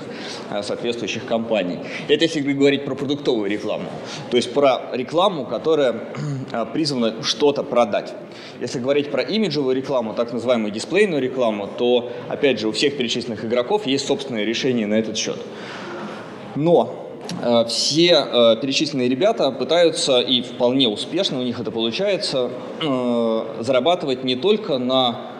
а, 0.50 0.62
соответствующих 0.62 1.24
компаний. 1.24 1.78
Это 2.08 2.24
если 2.24 2.40
говорить 2.40 2.84
про 2.84 2.94
продуктовую 2.94 3.48
рекламу, 3.48 3.88
то 4.30 4.36
есть 4.36 4.52
про 4.52 4.90
рекламу, 4.92 5.46
которая 5.46 5.94
призвана 6.72 7.22
что-то 7.22 7.62
продать. 7.62 8.12
Если 8.60 8.80
говорить 8.80 9.10
про 9.10 9.22
имиджевую 9.22 9.76
рекламу, 9.76 10.14
так 10.14 10.32
называемую 10.32 10.72
дисплейную 10.72 11.22
рекламу, 11.22 11.68
то, 11.78 12.10
опять 12.28 12.58
же, 12.58 12.68
у 12.68 12.72
всех 12.72 12.96
перечисленных 12.96 13.44
игроков 13.44 13.86
есть 13.86 14.06
собственное 14.06 14.44
решение 14.44 14.86
на 14.86 14.94
этот 14.94 15.16
счет. 15.16 15.38
Но 16.54 17.01
Э, 17.01 17.01
все 17.66 18.12
э, 18.12 18.56
перечисленные 18.60 19.08
ребята 19.08 19.50
пытаются, 19.50 20.20
и 20.20 20.42
вполне 20.42 20.88
успешно 20.88 21.40
у 21.40 21.42
них 21.42 21.58
это 21.58 21.72
получается, 21.72 22.50
э, 22.80 23.42
зарабатывать 23.60 24.22
не 24.22 24.36
только 24.36 24.78
на 24.78 25.32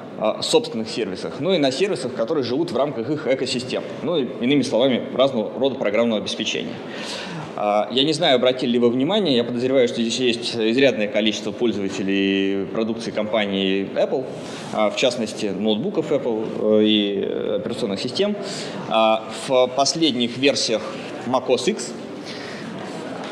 собственных 0.42 0.90
сервисах, 0.90 1.40
но 1.40 1.54
и 1.54 1.58
на 1.58 1.72
сервисах, 1.72 2.14
которые 2.14 2.44
живут 2.44 2.70
в 2.70 2.76
рамках 2.76 3.10
их 3.10 3.26
экосистем. 3.26 3.82
Ну, 4.02 4.18
и, 4.18 4.26
иными 4.42 4.62
словами, 4.62 5.02
разного 5.14 5.50
рода 5.58 5.76
программного 5.76 6.20
обеспечения. 6.20 6.74
Я 7.56 8.04
не 8.04 8.12
знаю, 8.12 8.36
обратили 8.36 8.72
ли 8.72 8.78
вы 8.78 8.90
внимание, 8.90 9.34
я 9.34 9.42
подозреваю, 9.42 9.88
что 9.88 10.00
здесь 10.00 10.20
есть 10.20 10.54
изрядное 10.54 11.08
количество 11.08 11.50
пользователей 11.50 12.66
продукции 12.66 13.10
компании 13.10 13.88
Apple, 13.94 14.24
в 14.72 14.96
частности, 14.96 15.46
ноутбуков 15.46 16.12
Apple 16.12 16.84
и 16.84 17.56
операционных 17.56 17.98
систем. 17.98 18.36
В 18.88 19.70
последних 19.74 20.36
версиях 20.36 20.82
macOS 21.26 21.70
X 21.70 21.92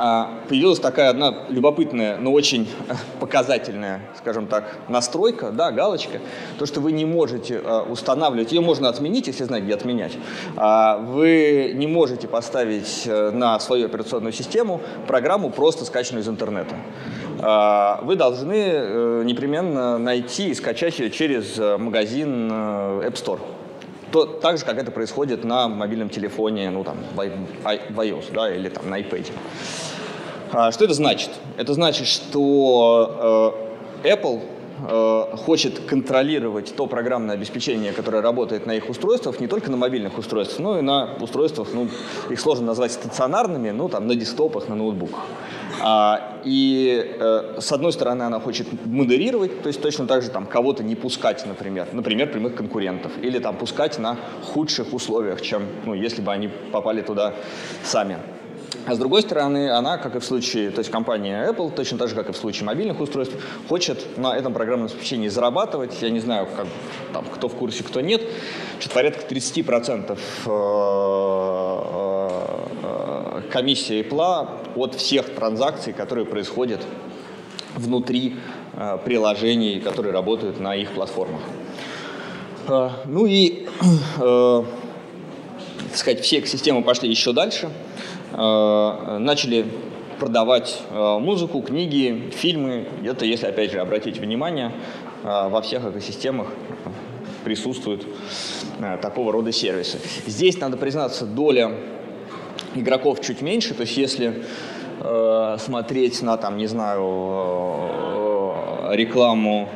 а, 0.02 0.30
появилась 0.48 0.80
такая 0.80 1.10
одна 1.10 1.44
любопытная, 1.50 2.16
но 2.16 2.32
очень 2.32 2.66
показательная, 3.20 4.00
скажем 4.16 4.46
так, 4.46 4.78
настройка, 4.88 5.50
да, 5.50 5.70
галочка, 5.72 6.20
то, 6.58 6.64
что 6.64 6.80
вы 6.80 6.92
не 6.92 7.04
можете 7.04 7.60
а, 7.62 7.82
устанавливать, 7.82 8.50
ее 8.50 8.62
можно 8.62 8.88
отменить, 8.88 9.26
если 9.26 9.44
знать, 9.44 9.64
где 9.64 9.74
отменять, 9.74 10.16
а 10.56 10.96
вы 10.96 11.72
не 11.74 11.86
можете 11.86 12.28
поставить 12.28 13.02
э, 13.04 13.30
на 13.30 13.60
свою 13.60 13.86
операционную 13.86 14.32
систему 14.32 14.80
программу, 15.06 15.50
просто 15.50 15.84
скачанную 15.84 16.22
из 16.22 16.28
интернета. 16.28 16.76
Вы 18.02 18.16
должны 18.16 18.54
э, 18.54 19.22
непременно 19.24 19.98
найти 19.98 20.48
и 20.48 20.54
скачать 20.54 20.98
ее 20.98 21.10
через 21.10 21.58
э, 21.58 21.76
магазин 21.76 22.50
App 22.50 23.14
Store 23.14 23.40
то, 24.12 24.26
так 24.26 24.58
же, 24.58 24.64
как 24.64 24.78
это 24.78 24.90
происходит 24.90 25.44
на 25.44 25.68
мобильном 25.68 26.08
телефоне, 26.08 26.70
ну 26.70 26.84
там, 26.84 26.98
в 27.14 27.20
iOS, 27.20 28.32
да, 28.32 28.54
или 28.54 28.68
там 28.68 28.90
на 28.90 29.00
iPad. 29.00 29.26
А, 30.52 30.72
что 30.72 30.84
это 30.84 30.94
значит? 30.94 31.30
Это 31.56 31.74
значит, 31.74 32.08
что 32.08 33.54
э, 34.02 34.08
Apple 34.14 34.42
э, 34.88 35.36
хочет 35.36 35.78
контролировать 35.80 36.74
то 36.74 36.86
программное 36.86 37.36
обеспечение, 37.36 37.92
которое 37.92 38.20
работает 38.20 38.66
на 38.66 38.72
их 38.72 38.88
устройствах, 38.90 39.38
не 39.38 39.46
только 39.46 39.70
на 39.70 39.76
мобильных 39.76 40.18
устройствах, 40.18 40.58
но 40.58 40.78
и 40.78 40.82
на 40.82 41.14
устройствах, 41.20 41.68
ну, 41.72 41.88
их 42.30 42.40
сложно 42.40 42.66
назвать 42.66 42.92
стационарными, 42.92 43.70
ну, 43.70 43.88
там, 43.88 44.08
на 44.08 44.16
десктопах, 44.16 44.68
на 44.68 44.74
ноутбуках. 44.74 45.20
А, 45.82 46.40
и 46.44 47.16
э, 47.18 47.56
с 47.58 47.72
одной 47.72 47.92
стороны 47.92 48.22
она 48.22 48.38
хочет 48.38 48.66
модерировать, 48.86 49.62
то 49.62 49.68
есть 49.68 49.80
точно 49.80 50.06
так 50.06 50.22
же 50.22 50.30
там 50.30 50.46
кого-то 50.46 50.82
не 50.82 50.94
пускать, 50.94 51.44
например, 51.46 51.88
например, 51.92 52.30
прямых 52.30 52.54
конкурентов, 52.54 53.12
или 53.22 53.38
там 53.38 53.56
пускать 53.56 53.98
на 53.98 54.16
худших 54.42 54.92
условиях, 54.92 55.40
чем 55.40 55.62
ну, 55.86 55.94
если 55.94 56.20
бы 56.20 56.32
они 56.32 56.48
попали 56.72 57.00
туда 57.02 57.34
сами. 57.82 58.18
А 58.86 58.94
с 58.94 58.98
другой 58.98 59.22
стороны, 59.22 59.70
она, 59.70 59.98
как 59.98 60.16
и 60.16 60.20
в 60.20 60.24
случае, 60.24 60.70
то 60.70 60.78
есть 60.78 60.90
компания 60.90 61.50
Apple, 61.50 61.70
точно 61.74 61.98
так 61.98 62.08
же, 62.08 62.14
как 62.14 62.28
и 62.30 62.32
в 62.32 62.36
случае 62.36 62.64
мобильных 62.66 63.00
устройств, 63.00 63.34
хочет 63.68 64.16
на 64.16 64.36
этом 64.36 64.54
программном 64.54 64.86
обеспечении 64.86 65.28
зарабатывать. 65.28 66.00
Я 66.00 66.10
не 66.10 66.20
знаю, 66.20 66.48
как, 66.56 66.66
там, 67.12 67.24
кто 67.26 67.48
в 67.48 67.54
курсе, 67.54 67.84
кто 67.84 68.00
нет. 68.00 68.22
Что-то 68.78 68.94
порядка 68.94 69.34
30% 69.34 70.18
комиссия 73.50 74.02
Apple 74.02 74.48
от 74.76 74.94
всех 74.94 75.34
транзакций, 75.34 75.92
которые 75.92 76.26
происходят 76.26 76.80
внутри 77.74 78.36
э, 78.74 78.98
приложений, 79.04 79.80
которые 79.80 80.12
работают 80.12 80.60
на 80.60 80.74
их 80.74 80.92
платформах. 80.92 81.40
Э, 82.68 82.90
ну 83.06 83.26
и, 83.26 83.66
э, 84.20 84.62
так 85.88 85.96
сказать, 85.96 86.20
все 86.20 86.38
экосистемы 86.38 86.82
пошли 86.82 87.08
еще 87.08 87.32
дальше. 87.32 87.70
Начали 88.32 89.66
продавать 90.20 90.80
музыку, 90.92 91.62
книги, 91.62 92.30
фильмы. 92.30 92.86
Это, 93.04 93.24
если, 93.24 93.46
опять 93.46 93.72
же, 93.72 93.80
обратить 93.80 94.18
внимание, 94.18 94.72
во 95.24 95.60
всех 95.62 95.84
экосистемах 95.84 96.46
присутствуют 97.42 98.06
такого 99.02 99.32
рода 99.32 99.50
сервисы. 99.50 99.98
Здесь, 100.26 100.60
надо 100.60 100.76
признаться, 100.76 101.26
доля 101.26 101.72
игроков 102.74 103.20
чуть 103.20 103.42
меньше, 103.42 103.74
то 103.74 103.82
есть 103.82 103.96
если 103.96 104.44
э, 105.00 105.56
смотреть 105.58 106.22
на, 106.22 106.36
там, 106.36 106.56
не 106.56 106.66
знаю, 106.66 107.02
э, 107.02 108.96
рекламу, 108.96 109.68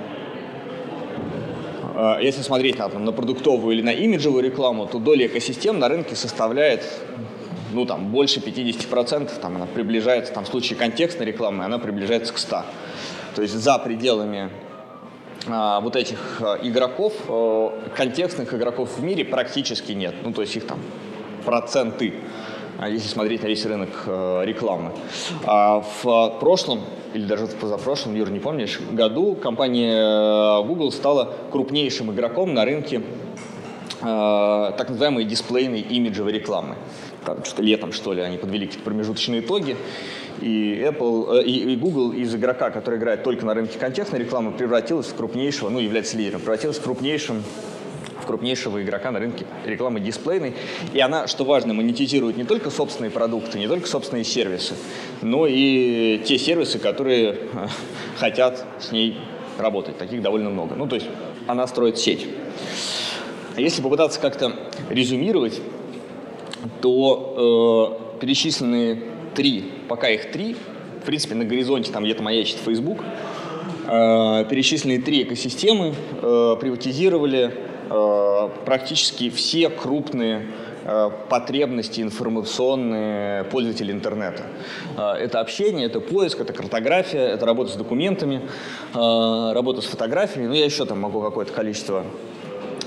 э, 1.94 2.18
если 2.22 2.42
смотреть 2.42 2.78
на, 2.78 2.88
там, 2.88 3.04
на 3.04 3.12
продуктовую 3.12 3.76
или 3.76 3.82
на 3.82 3.92
имиджевую 3.92 4.42
рекламу, 4.44 4.86
то 4.86 4.98
доля 4.98 5.26
экосистем 5.26 5.78
на 5.78 5.88
рынке 5.88 6.16
составляет 6.16 6.82
ну, 7.72 7.86
там, 7.86 8.10
больше 8.10 8.40
50%, 8.40 9.30
там, 9.40 9.56
она 9.56 9.66
приближается, 9.66 10.32
там, 10.32 10.44
в 10.44 10.48
случае 10.48 10.78
контекстной 10.78 11.26
рекламы, 11.26 11.64
она 11.64 11.78
приближается 11.78 12.32
к 12.32 12.38
100. 12.38 12.62
То 13.34 13.42
есть 13.42 13.54
за 13.54 13.78
пределами 13.78 14.50
а, 15.46 15.80
вот 15.80 15.96
этих 15.96 16.40
а, 16.40 16.58
игроков, 16.62 17.12
а, 17.28 17.72
контекстных 17.96 18.54
игроков 18.54 18.96
в 18.96 19.02
мире 19.02 19.24
практически 19.24 19.92
нет. 19.92 20.14
Ну, 20.22 20.32
то 20.32 20.42
есть 20.42 20.56
их 20.56 20.66
там 20.66 20.78
проценты. 21.44 22.14
А 22.78 22.88
если 22.88 23.08
смотреть 23.08 23.42
на 23.42 23.46
весь 23.46 23.64
рынок 23.66 23.90
э, 24.06 24.42
рекламы. 24.44 24.90
А 25.44 25.84
в 26.02 26.38
прошлом, 26.40 26.80
или 27.12 27.24
даже 27.24 27.46
в 27.46 27.54
позапрошлом, 27.54 28.16
Юр, 28.16 28.30
не 28.30 28.40
помнишь, 28.40 28.80
году 28.90 29.34
компания 29.34 29.94
э, 29.94 30.66
Google 30.66 30.90
стала 30.90 31.34
крупнейшим 31.52 32.12
игроком 32.12 32.52
на 32.52 32.64
рынке 32.64 33.02
э, 34.00 34.72
так 34.76 34.88
называемой 34.88 35.24
дисплейной 35.24 35.80
имиджевой 35.80 36.32
рекламы. 36.32 36.74
Там, 37.24 37.44
что 37.44 37.62
летом, 37.62 37.92
что 37.92 38.12
ли, 38.12 38.22
они 38.22 38.38
подвели 38.38 38.66
какие-то 38.66 38.84
промежуточные 38.84 39.40
итоги. 39.40 39.76
И 40.40 40.84
Apple, 40.84 41.44
и, 41.44 41.72
и 41.72 41.76
Google 41.76 42.10
из 42.10 42.34
игрока, 42.34 42.70
который 42.70 42.98
играет 42.98 43.22
только 43.22 43.46
на 43.46 43.54
рынке 43.54 43.78
контекстной 43.78 44.20
рекламы, 44.20 44.50
превратилась 44.50 45.06
в 45.06 45.14
крупнейшего, 45.14 45.68
ну, 45.68 45.78
является 45.78 46.16
лидером, 46.18 46.40
превратилась 46.40 46.78
в 46.78 46.82
крупнейшим 46.82 47.44
крупнейшего 48.24 48.82
игрока 48.82 49.10
на 49.10 49.18
рынке 49.18 49.46
рекламы 49.64 50.00
дисплейной. 50.00 50.54
И 50.92 51.00
она, 51.00 51.26
что 51.26 51.44
важно, 51.44 51.74
монетизирует 51.74 52.36
не 52.36 52.44
только 52.44 52.70
собственные 52.70 53.10
продукты, 53.10 53.58
не 53.58 53.68
только 53.68 53.86
собственные 53.86 54.24
сервисы, 54.24 54.74
но 55.22 55.46
и 55.46 56.20
те 56.24 56.38
сервисы, 56.38 56.78
которые 56.78 57.32
э, 57.32 57.36
хотят 58.18 58.64
с 58.80 58.92
ней 58.92 59.18
работать. 59.58 59.98
Таких 59.98 60.22
довольно 60.22 60.50
много. 60.50 60.74
Ну, 60.74 60.86
то 60.86 60.96
есть 60.96 61.06
она 61.46 61.66
строит 61.66 61.98
сеть. 61.98 62.26
Если 63.56 63.82
попытаться 63.82 64.20
как-то 64.20 64.52
резюмировать, 64.90 65.60
то 66.80 68.00
э, 68.16 68.20
перечисленные 68.20 69.02
три, 69.34 69.70
пока 69.88 70.08
их 70.08 70.32
три, 70.32 70.56
в 71.02 71.06
принципе, 71.06 71.34
на 71.34 71.44
горизонте 71.44 71.92
там 71.92 72.04
где-то 72.04 72.22
маячит 72.22 72.56
Facebook, 72.64 72.98
э, 73.86 74.44
перечисленные 74.48 75.00
три 75.00 75.22
экосистемы 75.22 75.94
э, 76.20 76.56
приватизировали 76.60 77.54
практически 78.64 79.30
все 79.30 79.68
крупные 79.68 80.46
э, 80.84 81.10
потребности 81.28 82.00
информационные 82.00 83.44
пользователей 83.44 83.92
интернета. 83.92 84.44
Э, 84.96 85.12
это 85.12 85.40
общение, 85.40 85.86
это 85.86 86.00
поиск, 86.00 86.40
это 86.40 86.52
картография, 86.52 87.26
это 87.26 87.46
работа 87.46 87.72
с 87.72 87.76
документами, 87.76 88.42
работа 88.92 89.80
с 89.80 89.86
фотографиями. 89.86 90.48
Ну, 90.48 90.54
я 90.54 90.64
еще 90.64 90.84
там 90.84 91.00
могу 91.00 91.20
какое-то 91.20 91.52
количество 91.52 92.04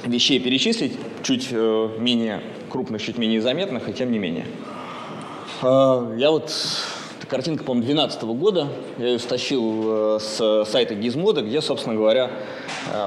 вещей 0.06 0.40
перечислить, 0.40 0.98
чуть 1.24 1.52
менее 1.52 2.42
крупных, 2.70 3.02
чуть 3.02 3.18
менее 3.18 3.42
заметных, 3.42 3.90
и 3.90 3.94
тем 3.94 4.12
не 4.12 4.20
менее. 4.20 4.46
Я 5.62 6.32
вот 6.32 6.54
картинка, 7.28 7.64
по-моему, 7.64 7.88
2012 7.88 8.24
года. 8.40 8.68
Я 8.98 9.08
ее 9.08 9.20
стащил 9.20 10.20
с 10.20 10.66
сайта 10.66 10.94
Gizmodo, 10.94 11.42
где, 11.42 11.62
собственно 11.62 11.96
говоря, 11.96 12.32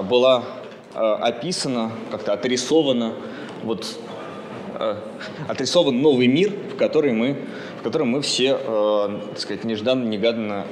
была 0.08 0.42
Э, 0.42 0.59
описано, 0.94 1.92
как-то 2.10 2.32
отрисовано, 2.32 3.14
вот, 3.62 3.86
э, 4.78 4.96
отрисован 5.48 6.00
новый 6.00 6.26
мир, 6.26 6.52
в 6.72 6.76
который 6.76 7.12
мы, 7.12 7.36
в 7.80 7.82
котором 7.82 8.08
мы 8.08 8.22
все, 8.22 8.58
э, 8.60 9.20
так 9.30 9.38
сказать, 9.38 9.64
нежданно-негаданно 9.64 10.66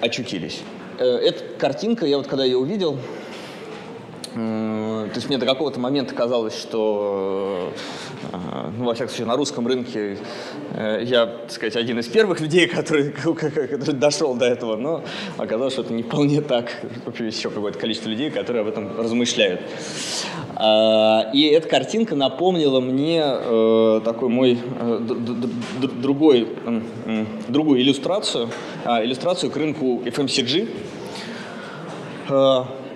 очутились. 0.00 0.62
Эта 0.98 1.44
картинка, 1.58 2.04
я 2.04 2.18
вот 2.18 2.26
когда 2.26 2.44
ее 2.44 2.58
увидел, 2.58 2.98
то 4.32 5.12
есть 5.14 5.28
мне 5.28 5.38
до 5.38 5.46
какого-то 5.46 5.80
момента 5.80 6.14
казалось, 6.14 6.56
что, 6.56 7.72
ну, 8.78 8.84
во 8.84 8.94
всяком 8.94 9.10
случае, 9.10 9.26
на 9.26 9.36
русском 9.36 9.66
рынке 9.66 10.18
я, 11.02 11.26
так 11.26 11.50
сказать, 11.50 11.76
один 11.76 11.98
из 11.98 12.06
первых 12.06 12.40
людей, 12.40 12.68
который, 12.68 13.12
дошел 13.92 14.34
до 14.34 14.46
этого, 14.46 14.76
но 14.76 15.02
оказалось, 15.36 15.72
что 15.72 15.82
это 15.82 15.92
не 15.92 16.02
вполне 16.04 16.40
так. 16.42 16.70
Есть 17.18 17.38
еще 17.38 17.50
какое-то 17.50 17.78
количество 17.78 18.08
людей, 18.08 18.30
которые 18.30 18.62
об 18.62 18.68
этом 18.68 18.96
размышляют. 18.98 19.60
И 21.32 21.52
эта 21.54 21.68
картинка 21.68 22.14
напомнила 22.14 22.80
мне 22.80 23.22
э, 23.24 24.00
такой 24.04 24.28
мой 24.28 24.58
э, 24.80 25.00
другой, 26.02 26.48
другую 27.48 27.80
иллюстрацию, 27.80 28.50
а, 28.84 29.02
иллюстрацию 29.04 29.50
к 29.50 29.56
рынку 29.56 30.02
FMCG. 30.04 30.68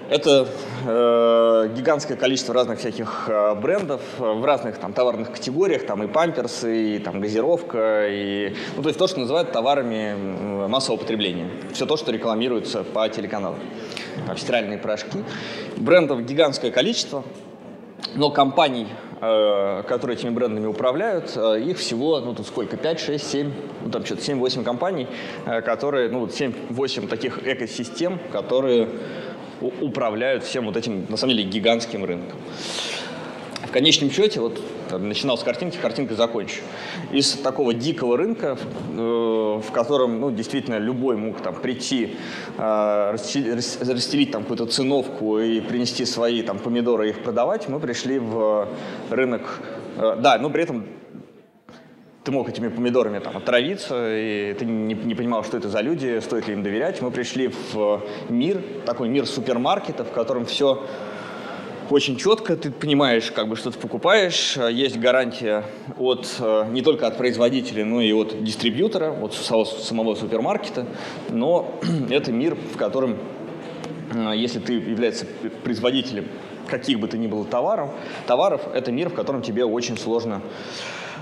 Э, 0.09 0.15
это 0.15 0.49
э, 0.87 1.69
гигантское 1.75 2.17
количество 2.17 2.55
разных 2.55 2.79
всяких 2.79 3.25
э, 3.29 3.55
брендов 3.55 4.01
в 4.19 4.45
разных 4.45 4.79
там 4.79 4.93
товарных 4.93 5.33
категориях, 5.33 5.87
там 5.87 6.03
и 6.03 6.07
памперсы, 6.07 6.97
и 6.97 6.99
там 6.99 7.21
газировка, 7.21 8.07
и 8.09 8.55
ну 8.77 8.83
то 8.83 8.89
есть 8.89 8.99
то, 8.99 9.07
что 9.07 9.21
называют 9.21 9.53
товарами 9.53 10.67
массового 10.69 11.01
потребления. 11.01 11.51
Все 11.73 11.87
то, 11.87 11.97
что 11.97 12.13
рекламируется 12.13 12.85
по 12.85 13.09
телеканалам. 13.09 13.59
Там 14.27 14.37
стиральные 14.37 14.79
порошки. 14.79 15.25
Брендов 15.77 16.25
гигантское 16.25 16.71
количество, 16.71 17.25
но 18.15 18.31
компаний, 18.31 18.89
э, 19.21 19.83
которые 19.89 20.17
этими 20.17 20.31
брендами 20.31 20.67
управляют, 20.67 21.33
э, 21.37 21.61
их 21.61 21.79
всего, 21.79 22.21
ну 22.21 22.35
тут 22.35 22.47
сколько, 22.47 22.77
5, 22.77 23.01
6, 23.01 23.31
7, 23.31 23.53
ну 23.85 23.91
там 23.91 24.05
что-то 24.05 24.23
7-8 24.23 24.63
компаний, 24.63 25.09
э, 25.47 25.63
которые, 25.63 26.09
ну 26.11 26.27
7-8 26.27 27.09
таких 27.09 27.47
экосистем, 27.47 28.19
которые 28.33 28.89
управляют 29.81 30.45
всем 30.45 30.67
вот 30.67 30.77
этим, 30.77 31.07
на 31.09 31.17
самом 31.17 31.37
деле, 31.37 31.49
гигантским 31.49 32.05
рынком. 32.05 32.39
В 33.67 33.71
конечном 33.71 34.11
счете, 34.11 34.41
вот 34.41 34.61
начинал 34.99 35.39
с 35.39 35.43
картинки, 35.43 35.77
картинкой 35.77 36.17
закончу. 36.17 36.63
Из 37.13 37.33
такого 37.33 37.75
дикого 37.75 38.17
рынка, 38.17 38.57
э, 38.93 38.97
в 38.97 39.73
котором 39.73 40.21
ну, 40.21 40.31
действительно 40.31 40.79
любой 40.79 41.17
мог 41.17 41.41
там, 41.41 41.55
прийти, 41.55 42.17
э, 42.59 43.11
расстелить 43.13 44.31
там 44.31 44.43
какую-то 44.43 44.67
циновку 44.67 45.39
и 45.39 45.61
принести 45.61 46.05
свои 46.05 46.43
там, 46.43 46.59
помидоры 46.59 47.07
и 47.07 47.11
их 47.11 47.23
продавать, 47.23 47.69
мы 47.69 47.81
пришли 47.81 48.19
в 48.19 48.69
рынок, 49.11 49.61
э, 49.97 50.17
да, 50.21 50.39
но 50.39 50.51
при 50.51 50.63
этом 50.63 50.87
ты 52.25 52.33
мог 52.33 52.49
этими 52.49 52.69
помидорами 52.69 53.19
там 53.19 53.37
отравиться, 53.37 53.95
и 54.17 54.55
ты 54.55 54.65
не, 54.65 54.95
не 54.95 55.15
понимал, 55.15 55.45
что 55.45 55.59
это 55.59 55.69
за 55.69 55.83
люди, 55.83 56.21
стоит 56.21 56.49
ли 56.49 56.55
им 56.55 56.63
доверять. 56.63 57.03
Мы 57.03 57.11
пришли 57.11 57.49
в 57.49 58.03
мир, 58.31 58.63
такой 58.87 59.11
мир 59.11 59.27
супермаркетов, 59.27 60.09
в 60.09 60.13
котором 60.13 60.47
все 60.47 60.87
очень 61.91 62.17
четко, 62.17 62.57
ты 62.57 62.71
понимаешь, 62.71 63.31
как 63.31 63.47
бы, 63.47 63.57
что 63.57 63.71
ты 63.71 63.79
покупаешь, 63.79 64.57
есть 64.57 64.99
гарантия 64.99 65.65
от, 65.99 66.27
э, 66.39 66.67
не 66.71 66.81
только 66.81 67.07
от 67.07 67.19
производителя, 67.19 67.85
но 67.85 68.01
и 68.01 68.11
от 68.15 68.43
дистрибьютора, 68.43 69.13
от 69.13 69.35
самого 69.35 70.15
супермаркета, 70.15 70.87
но 71.29 71.79
это 72.11 72.33
мир, 72.33 72.55
в 72.55 72.79
котором, 72.79 73.19
э, 74.15 74.33
если 74.35 74.61
ты 74.61 74.73
являешься 74.73 75.27
производителем 75.63 76.27
каких 76.69 76.99
бы 76.99 77.07
то 77.07 77.19
ни 77.19 77.27
было 77.27 77.45
товаров, 77.45 77.91
товаров, 78.27 78.63
это 78.73 78.91
мир, 78.91 79.11
в 79.11 79.15
котором 79.15 79.43
тебе 79.43 79.67
очень 79.67 79.99
сложно 79.99 80.41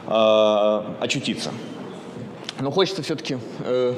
очутиться. 0.07 1.53
Но 2.61 2.71
хочется 2.71 3.03
все-таки 3.03 3.38
э, 3.61 3.95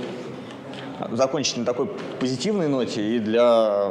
закончить 1.12 1.56
на 1.56 1.64
такой 1.64 1.86
позитивной 2.20 2.68
ноте, 2.68 3.16
и 3.16 3.18
для 3.18 3.90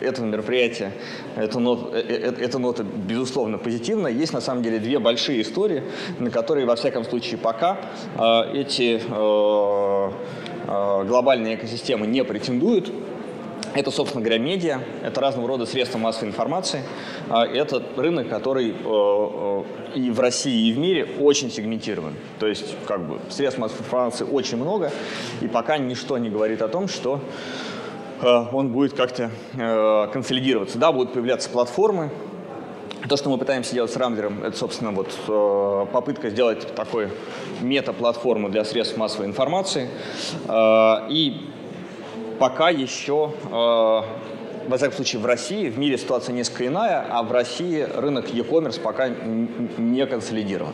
этого 0.00 0.26
мероприятия 0.26 0.92
эта 1.36 1.58
нота, 1.58 1.96
э, 1.96 2.00
э, 2.00 2.34
эта 2.44 2.58
нота, 2.58 2.84
безусловно, 2.84 3.58
позитивная. 3.58 4.12
Есть, 4.12 4.32
на 4.32 4.40
самом 4.40 4.62
деле, 4.62 4.78
две 4.78 4.98
большие 4.98 5.42
истории, 5.42 5.82
на 6.18 6.30
которые, 6.30 6.66
во 6.66 6.76
всяком 6.76 7.04
случае, 7.04 7.38
пока 7.38 7.78
э, 8.16 8.60
эти 8.60 9.00
э, 9.08 10.10
э, 10.68 11.04
глобальные 11.04 11.56
экосистемы 11.56 12.06
не 12.06 12.22
претендуют. 12.24 12.92
Это, 13.74 13.90
собственно 13.90 14.22
говоря, 14.22 14.38
медиа, 14.38 14.80
это 15.02 15.20
разного 15.20 15.48
рода 15.48 15.64
средства 15.64 15.96
массовой 15.96 16.28
информации. 16.28 16.82
А 17.30 17.46
это 17.46 17.82
рынок, 17.96 18.28
который 18.28 18.70
э, 18.70 18.74
э, 18.74 19.62
и 19.94 20.10
в 20.10 20.20
России, 20.20 20.68
и 20.68 20.72
в 20.74 20.78
мире 20.78 21.08
очень 21.18 21.50
сегментирован. 21.50 22.14
То 22.38 22.46
есть, 22.46 22.74
как 22.86 23.08
бы, 23.08 23.18
средств 23.30 23.58
массовой 23.58 23.84
информации 23.84 24.24
очень 24.24 24.58
много, 24.58 24.90
и 25.40 25.48
пока 25.48 25.78
ничто 25.78 26.18
не 26.18 26.28
говорит 26.28 26.60
о 26.60 26.68
том, 26.68 26.86
что 26.86 27.20
э, 28.20 28.44
он 28.52 28.72
будет 28.72 28.92
как-то 28.92 29.30
консолидироваться. 30.12 30.78
Да, 30.78 30.92
будут 30.92 31.14
появляться 31.14 31.48
платформы, 31.48 32.10
то, 33.08 33.16
что 33.16 33.30
мы 33.30 33.38
пытаемся 33.38 33.72
делать 33.72 33.90
с 33.90 33.96
Рамблером, 33.96 34.44
это, 34.44 34.56
собственно, 34.56 34.92
вот 34.92 35.08
попытка 35.90 36.30
сделать 36.30 36.72
такой 36.74 37.08
мета-платформу 37.60 38.48
для 38.48 38.64
средств 38.64 38.96
массовой 38.96 39.26
информации. 39.26 39.88
И 41.10 41.50
пока 42.42 42.70
еще, 42.70 43.30
э, 43.44 43.52
во 43.52 44.76
всяком 44.76 44.94
случае, 44.96 45.22
в 45.22 45.26
России, 45.26 45.68
в 45.68 45.78
мире 45.78 45.96
ситуация 45.96 46.32
несколько 46.32 46.66
иная, 46.66 47.06
а 47.08 47.22
в 47.22 47.30
России 47.30 47.86
рынок 47.94 48.34
e-commerce 48.34 48.80
пока 48.80 49.10
не 49.10 50.04
консолидирован. 50.06 50.72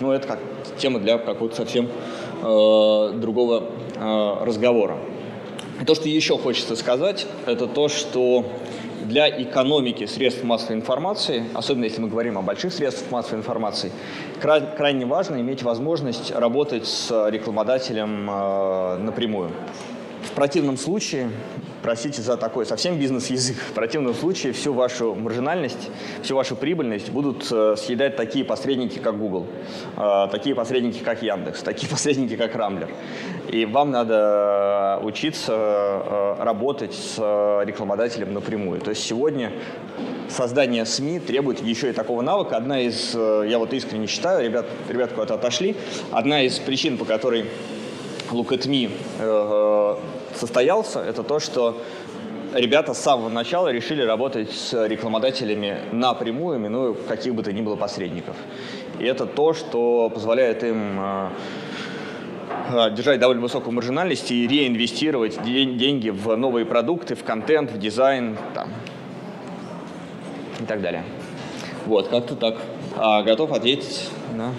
Ну, 0.00 0.10
это 0.10 0.26
как 0.26 0.40
тема 0.76 0.98
для 0.98 1.18
какого-то 1.18 1.54
совсем 1.54 1.86
э, 1.86 3.12
другого 3.14 3.62
э, 3.94 4.44
разговора. 4.44 4.96
И 5.80 5.84
то, 5.84 5.94
что 5.94 6.08
еще 6.08 6.36
хочется 6.36 6.74
сказать, 6.74 7.28
это 7.46 7.68
то, 7.68 7.86
что 7.86 8.44
для 9.04 9.28
экономики 9.40 10.06
средств 10.06 10.42
массовой 10.42 10.74
информации, 10.74 11.44
особенно 11.54 11.84
если 11.84 12.00
мы 12.00 12.08
говорим 12.08 12.38
о 12.38 12.42
больших 12.42 12.72
средствах 12.72 13.12
массовой 13.12 13.38
информации, 13.38 13.92
крайне 14.40 15.06
важно 15.06 15.36
иметь 15.36 15.62
возможность 15.62 16.32
работать 16.32 16.88
с 16.88 17.28
рекламодателем 17.30 18.28
э, 18.28 18.96
напрямую. 18.96 19.52
В 20.34 20.36
противном 20.36 20.76
случае, 20.76 21.30
простите 21.80 22.20
за 22.20 22.36
такой 22.36 22.66
совсем 22.66 22.98
бизнес-язык, 22.98 23.56
в 23.56 23.72
противном 23.72 24.14
случае 24.14 24.52
всю 24.52 24.74
вашу 24.74 25.14
маржинальность, 25.14 25.90
всю 26.24 26.34
вашу 26.34 26.56
прибыльность 26.56 27.10
будут 27.10 27.46
э, 27.52 27.76
съедать 27.78 28.16
такие 28.16 28.44
посредники, 28.44 28.98
как 28.98 29.16
Google, 29.16 29.46
э, 29.96 30.26
такие 30.32 30.56
посредники, 30.56 30.98
как 31.04 31.22
Яндекс, 31.22 31.62
такие 31.62 31.88
посредники, 31.88 32.34
как 32.34 32.56
Рамблер. 32.56 32.88
И 33.48 33.64
вам 33.64 33.92
надо 33.92 34.98
э, 35.00 35.06
учиться 35.06 36.36
работать 36.40 36.94
с 36.94 37.16
рекламодателем 37.64 38.34
напрямую. 38.34 38.80
То 38.80 38.90
есть 38.90 39.04
сегодня 39.04 39.52
создание 40.28 40.84
СМИ 40.84 41.20
требует 41.20 41.62
еще 41.62 41.90
и 41.90 41.92
такого 41.92 42.22
навыка. 42.22 42.56
Одна 42.56 42.80
из, 42.80 43.14
я 43.14 43.60
вот 43.60 43.72
искренне 43.72 44.08
считаю, 44.08 44.44
ребят, 44.44 44.66
ребят 44.88 45.12
куда-то 45.12 45.34
отошли, 45.34 45.76
одна 46.10 46.42
из 46.42 46.58
причин, 46.58 46.98
по 46.98 47.04
которой 47.04 47.44
Look 48.32 48.48
at 48.48 48.66
Me 48.66 48.90
состоялся, 50.34 51.00
это 51.00 51.22
то, 51.22 51.40
что 51.40 51.80
ребята 52.54 52.94
с 52.94 52.98
самого 52.98 53.28
начала 53.28 53.68
решили 53.68 54.02
работать 54.02 54.52
с 54.52 54.86
рекламодателями 54.86 55.78
напрямую, 55.92 56.58
минуя 56.58 56.94
каких 56.94 57.34
бы 57.34 57.42
то 57.42 57.52
ни 57.52 57.60
было 57.60 57.76
посредников. 57.76 58.36
И 58.98 59.04
это 59.04 59.26
то, 59.26 59.54
что 59.54 60.10
позволяет 60.10 60.62
им 60.62 60.98
э, 61.00 61.28
э, 62.70 62.90
держать 62.92 63.18
довольно 63.18 63.42
высокую 63.42 63.74
маржинальность 63.74 64.30
и 64.30 64.46
реинвестировать 64.46 65.42
деньги 65.42 66.10
в 66.10 66.36
новые 66.36 66.64
продукты, 66.64 67.14
в 67.14 67.24
контент, 67.24 67.72
в 67.72 67.78
дизайн 67.78 68.36
там, 68.54 68.70
и 70.60 70.64
так 70.64 70.80
далее. 70.80 71.04
Вот, 71.86 72.08
как-то 72.08 72.36
так. 72.36 72.56
А, 72.96 73.22
готов 73.22 73.52
ответить 73.52 74.08
на... 74.34 74.52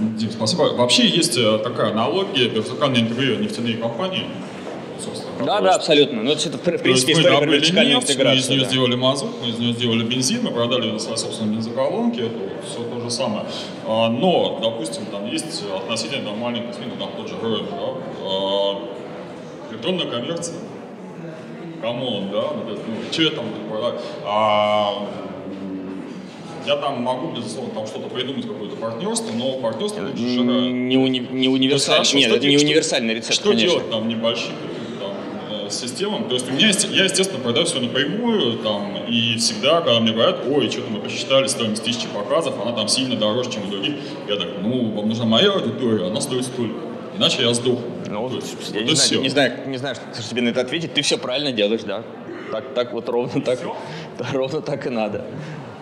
Дим, 0.00 0.30
спасибо. 0.30 0.74
Вообще 0.74 1.06
есть 1.06 1.36
э, 1.36 1.58
такая 1.58 1.90
аналогия, 1.90 2.48
вертикальное 2.48 3.00
интервью 3.00 3.36
нефтяные 3.36 3.76
компании, 3.76 4.26
да, 5.44 5.60
да, 5.60 5.74
абсолютно. 5.74 6.22
Ну, 6.22 6.32
это, 6.32 6.50
в 6.50 6.60
принципе, 6.60 7.12
история 7.12 7.38
про 7.38 7.46
вертикальную 7.46 7.96
нефть, 7.96 8.10
интеграцию. 8.10 8.36
Мы 8.36 8.40
из 8.40 8.48
нее 8.48 8.60
да. 8.60 8.68
сделали 8.68 8.94
мазут, 8.96 9.30
мы 9.42 9.48
из 9.48 9.58
нее 9.58 9.72
сделали 9.72 10.02
бензин, 10.04 10.42
мы 10.44 10.50
продали 10.50 10.98
свои 10.98 11.16
собственные 11.16 11.56
бензоколонки, 11.56 12.20
это 12.20 12.38
все 12.68 12.82
то 12.84 13.00
же 13.00 13.10
самое. 13.10 13.44
А, 13.86 14.08
но, 14.08 14.58
допустим, 14.62 15.06
там 15.06 15.26
есть 15.30 15.62
относительно 15.76 16.24
там, 16.24 16.38
маленький 16.38 16.72
СМИ, 16.72 16.84
там 16.98 17.10
тот 17.16 17.28
же 17.28 17.34
Рэд, 17.40 17.70
да, 17.70 17.94
а, 18.22 18.82
электронная 19.70 20.06
коммерция. 20.06 20.56
Come 21.80 22.09
on, 22.09 22.30
да, 22.32 22.42
ну, 22.66 22.76
что 23.12 23.22
я 23.22 23.30
там 23.30 23.44
продать? 23.70 24.00
А, 24.24 25.06
я 26.68 26.76
там 26.76 27.02
могу, 27.02 27.28
безусловно, 27.28 27.72
там 27.72 27.86
что-то 27.86 28.08
придумать, 28.08 28.46
какое-то 28.46 28.76
партнерство, 28.76 29.32
но 29.32 29.58
партнерство 29.58 30.02
лучше 30.02 30.22
Не, 30.22 30.98
уни, 30.98 31.26
не 31.30 31.48
универсальный, 31.48 32.12
нет, 32.14 32.32
это 32.32 32.46
не 32.46 32.58
универсальный 32.58 33.14
рецепт, 33.14 33.34
Что 33.34 33.50
конечно. 33.50 33.68
делать 33.68 33.90
там 33.90 34.08
небольшие 34.08 34.50
там, 34.50 34.77
системам? 35.72 36.28
То 36.28 36.34
есть 36.34 36.48
у 36.48 36.52
меня, 36.52 36.68
есть, 36.68 36.88
я, 36.90 37.04
естественно, 37.04 37.40
продаю 37.40 37.66
все 37.66 37.80
напрямую, 37.80 38.58
там, 38.58 38.96
и 39.08 39.36
всегда, 39.36 39.80
когда 39.80 40.00
мне 40.00 40.12
говорят, 40.12 40.40
ой, 40.48 40.70
что-то 40.70 40.90
мы 40.90 41.00
посчитали 41.00 41.46
стоимость 41.46 41.84
тысячи 41.84 42.08
показов, 42.08 42.54
она 42.60 42.72
там 42.72 42.88
сильно 42.88 43.16
дороже, 43.16 43.50
чем 43.50 43.68
у 43.68 43.70
других, 43.70 43.94
я 44.28 44.36
так, 44.36 44.48
ну, 44.62 44.92
вам 44.92 45.08
нужна 45.08 45.24
моя 45.24 45.52
аудитория, 45.52 46.06
она 46.06 46.20
стоит 46.20 46.44
столько. 46.44 46.88
Иначе 47.16 47.42
я 47.42 47.52
сдохну. 47.52 47.82
Ну, 48.08 48.30
есть, 48.34 48.70
я 48.72 48.80
вот 48.80 48.90
не, 48.90 48.94
знаю, 48.94 49.22
не, 49.22 49.28
знаю, 49.28 49.52
не 49.66 49.78
знаю, 49.78 49.96
что 49.96 50.30
тебе 50.30 50.42
на 50.42 50.48
это 50.50 50.60
ответить. 50.60 50.94
Ты 50.94 51.02
все 51.02 51.18
правильно 51.18 51.52
делаешь, 51.52 51.82
да. 51.82 52.04
Так, 52.52 52.74
так 52.74 52.92
вот 52.92 53.08
ровно 53.08 53.42
так, 53.42 53.58
ровно 54.32 54.60
так 54.60 54.86
и 54.86 54.90
надо. 54.90 55.24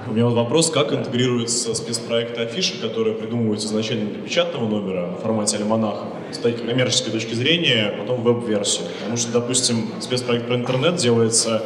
У 0.09 0.13
меня 0.13 0.27
вот 0.27 0.35
вопрос, 0.35 0.71
как 0.71 0.93
интегрируются 0.93 1.75
спецпроекты 1.75 2.43
афиши, 2.43 2.81
которые 2.81 3.17
придумываются 3.17 3.67
изначально 3.67 4.11
для 4.11 4.23
печатного 4.23 4.69
номера 4.69 5.07
в 5.07 5.23
формате 5.23 5.57
альманаха, 5.57 6.05
с 6.31 6.39
коммерческой 6.39 7.11
точки 7.11 7.35
зрения, 7.35 7.93
потом 7.99 8.23
веб-версию. 8.23 8.87
Потому 9.01 9.17
что, 9.17 9.33
допустим, 9.33 9.89
спецпроект 10.01 10.47
про 10.47 10.55
интернет 10.55 10.95
делается 10.97 11.61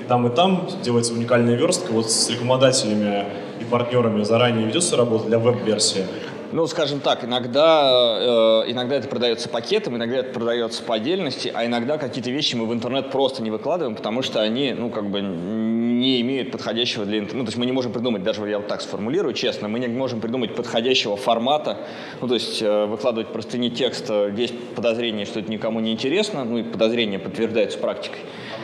и 0.00 0.04
там, 0.08 0.26
и 0.26 0.34
там, 0.34 0.68
делается 0.82 1.12
уникальная 1.12 1.54
верстка, 1.54 1.92
вот 1.92 2.10
с 2.10 2.28
рекламодателями 2.30 3.26
и 3.60 3.64
партнерами 3.64 4.24
заранее 4.24 4.66
ведется 4.66 4.96
работа 4.96 5.28
для 5.28 5.38
веб-версии. 5.38 6.04
Ну, 6.50 6.66
скажем 6.66 7.00
так, 7.00 7.24
иногда, 7.24 8.62
э, 8.66 8.70
иногда 8.70 8.96
это 8.96 9.08
продается 9.08 9.48
пакетом, 9.48 9.96
иногда 9.96 10.18
это 10.18 10.32
продается 10.32 10.82
по 10.82 10.94
отдельности, 10.94 11.50
а 11.54 11.64
иногда 11.64 11.96
какие-то 11.96 12.30
вещи 12.30 12.54
мы 12.54 12.66
в 12.66 12.72
интернет 12.72 13.10
просто 13.10 13.42
не 13.42 13.50
выкладываем, 13.50 13.96
потому 13.96 14.22
что 14.22 14.40
они, 14.40 14.72
ну, 14.72 14.90
как 14.90 15.10
бы 15.10 15.20
не 16.04 16.20
имеют 16.20 16.50
подходящего 16.50 17.04
для 17.04 17.18
интернета. 17.18 17.38
Ну, 17.38 17.44
то 17.44 17.48
есть 17.48 17.58
мы 17.58 17.66
не 17.66 17.72
можем 17.72 17.92
придумать, 17.92 18.22
даже 18.22 18.48
я 18.48 18.58
вот 18.58 18.68
так 18.68 18.82
сформулирую 18.82 19.34
честно, 19.34 19.68
мы 19.68 19.78
не 19.78 19.88
можем 19.88 20.20
придумать 20.20 20.54
подходящего 20.54 21.16
формата. 21.16 21.78
Ну, 22.20 22.28
то 22.28 22.34
есть 22.34 22.62
э, 22.62 22.86
выкладывать 22.86 23.28
просто 23.28 23.58
не 23.58 23.70
текст, 23.70 24.06
э, 24.10 24.32
есть 24.36 24.54
подозрение, 24.76 25.24
что 25.24 25.40
это 25.40 25.50
никому 25.50 25.80
не 25.80 25.92
интересно, 25.92 26.44
ну 26.44 26.58
и 26.58 26.62
подозрение 26.62 27.18
подтверждается 27.18 27.78
практикой. 27.78 28.18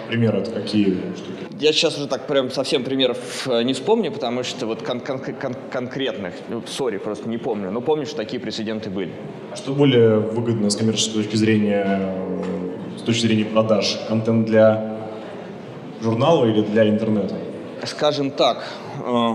Примеры 0.08 0.38
это 0.38 0.50
какие 0.50 0.86
штуки? 1.16 1.40
Я 1.58 1.72
сейчас 1.72 1.96
уже 1.96 2.08
так 2.08 2.26
прям 2.26 2.50
совсем 2.50 2.84
примеров 2.84 3.46
э, 3.48 3.62
не 3.62 3.72
вспомню, 3.72 4.12
потому 4.12 4.44
что 4.44 4.66
вот 4.66 4.82
кон- 4.82 5.00
кон- 5.00 5.20
кон- 5.20 5.56
конкретных, 5.70 6.34
ну, 6.50 6.62
сори, 6.66 6.98
просто 6.98 7.28
не 7.28 7.38
помню, 7.38 7.70
но 7.70 7.80
помню, 7.80 8.06
что 8.06 8.16
такие 8.16 8.40
прецеденты 8.40 8.90
были. 8.90 9.12
А 9.52 9.56
что 9.56 9.72
более 9.72 10.18
выгодно 10.18 10.68
с 10.68 10.76
коммерческой 10.76 11.22
точки 11.22 11.36
зрения, 11.36 12.14
с 12.98 13.02
точки 13.02 13.22
зрения 13.26 13.44
продаж? 13.46 13.98
Контент 14.08 14.46
для 14.46 14.99
журнала 16.00 16.46
или 16.46 16.62
для 16.62 16.88
интернета? 16.88 17.34
Скажем 17.84 18.30
так, 18.30 18.64
э, 19.06 19.34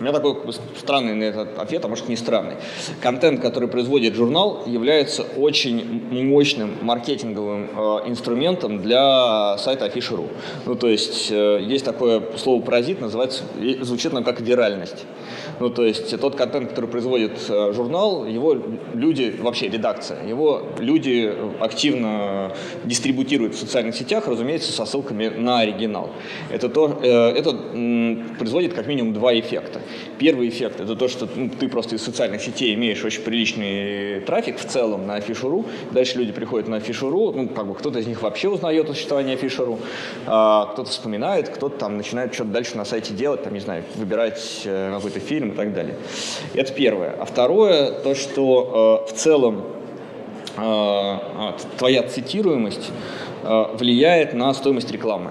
У 0.00 0.02
меня 0.02 0.12
такой 0.12 0.34
странный 0.78 1.14
на 1.14 1.24
этот 1.24 1.58
ответ, 1.58 1.84
а 1.84 1.88
может 1.88 2.08
не 2.08 2.16
странный. 2.16 2.56
Контент, 3.02 3.42
который 3.42 3.68
производит 3.68 4.14
журнал, 4.14 4.62
является 4.66 5.24
очень 5.36 6.24
мощным 6.24 6.70
маркетинговым 6.80 7.68
э, 7.76 8.08
инструментом 8.08 8.80
для 8.80 9.58
сайта 9.58 9.84
Afisha.ru. 9.84 10.30
Ну, 10.64 10.74
то 10.74 10.88
есть, 10.88 11.30
э, 11.30 11.60
есть 11.60 11.84
такое 11.84 12.22
слово 12.38 12.62
«паразит», 12.62 13.02
называется, 13.02 13.42
звучит 13.82 14.14
нам 14.14 14.24
как 14.24 14.40
«виральность». 14.40 15.04
Ну, 15.60 15.68
то 15.68 15.84
есть 15.84 16.18
тот 16.18 16.34
контент, 16.34 16.70
который 16.70 16.88
производит 16.88 17.32
э, 17.50 17.72
журнал, 17.74 18.24
его 18.24 18.56
люди, 18.94 19.36
вообще 19.38 19.68
редакция, 19.68 20.26
его 20.26 20.62
люди 20.78 21.30
активно 21.60 22.52
дистрибутируют 22.84 23.54
в 23.54 23.58
социальных 23.58 23.94
сетях, 23.94 24.26
разумеется, 24.26 24.72
со 24.72 24.86
ссылками 24.86 25.28
на 25.28 25.58
оригинал. 25.58 26.08
Это, 26.48 26.70
то, 26.70 26.98
э, 27.02 27.08
это 27.08 27.50
м, 27.50 28.36
производит 28.38 28.72
как 28.72 28.86
минимум 28.86 29.12
два 29.12 29.38
эффекта. 29.38 29.82
Первый 30.18 30.48
эффект– 30.48 30.80
это 30.82 30.96
то, 30.96 31.08
что 31.08 31.28
ну, 31.34 31.48
ты 31.48 31.68
просто 31.68 31.96
из 31.96 32.02
социальных 32.02 32.42
сетей 32.42 32.74
имеешь 32.74 33.04
очень 33.04 33.22
приличный 33.22 34.20
трафик 34.20 34.58
в 34.58 34.64
целом 34.64 35.06
на 35.06 35.16
Афишу.ру, 35.16 35.64
дальше 35.92 36.18
люди 36.18 36.32
приходят 36.32 36.68
на 36.68 36.76
Афишу.ру, 36.76 37.32
ну, 37.32 37.48
как 37.48 37.66
бы 37.66 37.74
кто-то 37.74 37.98
из 37.98 38.06
них 38.06 38.22
вообще 38.22 38.48
узнает 38.48 38.88
о 38.88 38.94
существовании 38.94 39.34
Афиша.ру, 39.34 39.78
а, 40.26 40.66
кто-то 40.66 40.90
вспоминает, 40.90 41.48
кто-то 41.48 41.78
там 41.78 41.96
начинает 41.96 42.34
что-то 42.34 42.50
дальше 42.50 42.76
на 42.76 42.84
сайте 42.84 43.14
делать, 43.14 43.42
там, 43.42 43.54
не 43.54 43.60
знаю, 43.60 43.84
выбирать 43.96 44.62
э, 44.64 44.92
какой-то 44.94 45.20
фильм, 45.20 45.52
и 45.52 45.54
так 45.54 45.72
далее. 45.72 45.96
Это 46.54 46.72
первое. 46.72 47.14
А 47.18 47.24
второе, 47.24 47.92
то, 47.92 48.14
что 48.14 49.06
э, 49.08 49.12
в 49.12 49.16
целом 49.16 49.64
э, 50.56 51.18
твоя 51.78 52.02
цитируемость 52.02 52.90
э, 53.42 53.64
влияет 53.74 54.34
на 54.34 54.52
стоимость 54.54 54.90
рекламы. 54.90 55.30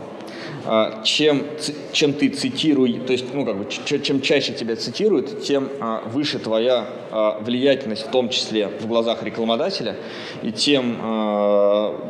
Э, 0.65 1.04
чем, 1.04 1.43
чем 1.91 2.13
ты 2.13 2.30
цитируешь, 2.30 3.06
то 3.06 3.13
есть, 3.13 3.34
ну, 3.34 3.45
как 3.45 3.58
бы, 3.58 3.67
чем 3.69 4.22
чаще 4.22 4.54
тебя 4.54 4.76
цитируют, 4.76 5.43
тем 5.43 5.69
э, 5.80 6.00
выше 6.08 6.39
твоя 6.39 6.88
э, 7.12 7.43
влиятельность, 7.43 8.08
в 8.08 8.12
том 8.12 8.30
числе 8.30 8.67
в 8.67 8.88
глазах 8.88 9.24
рекламодателя, 9.24 9.95
и 10.41 10.52
тем 10.52 10.98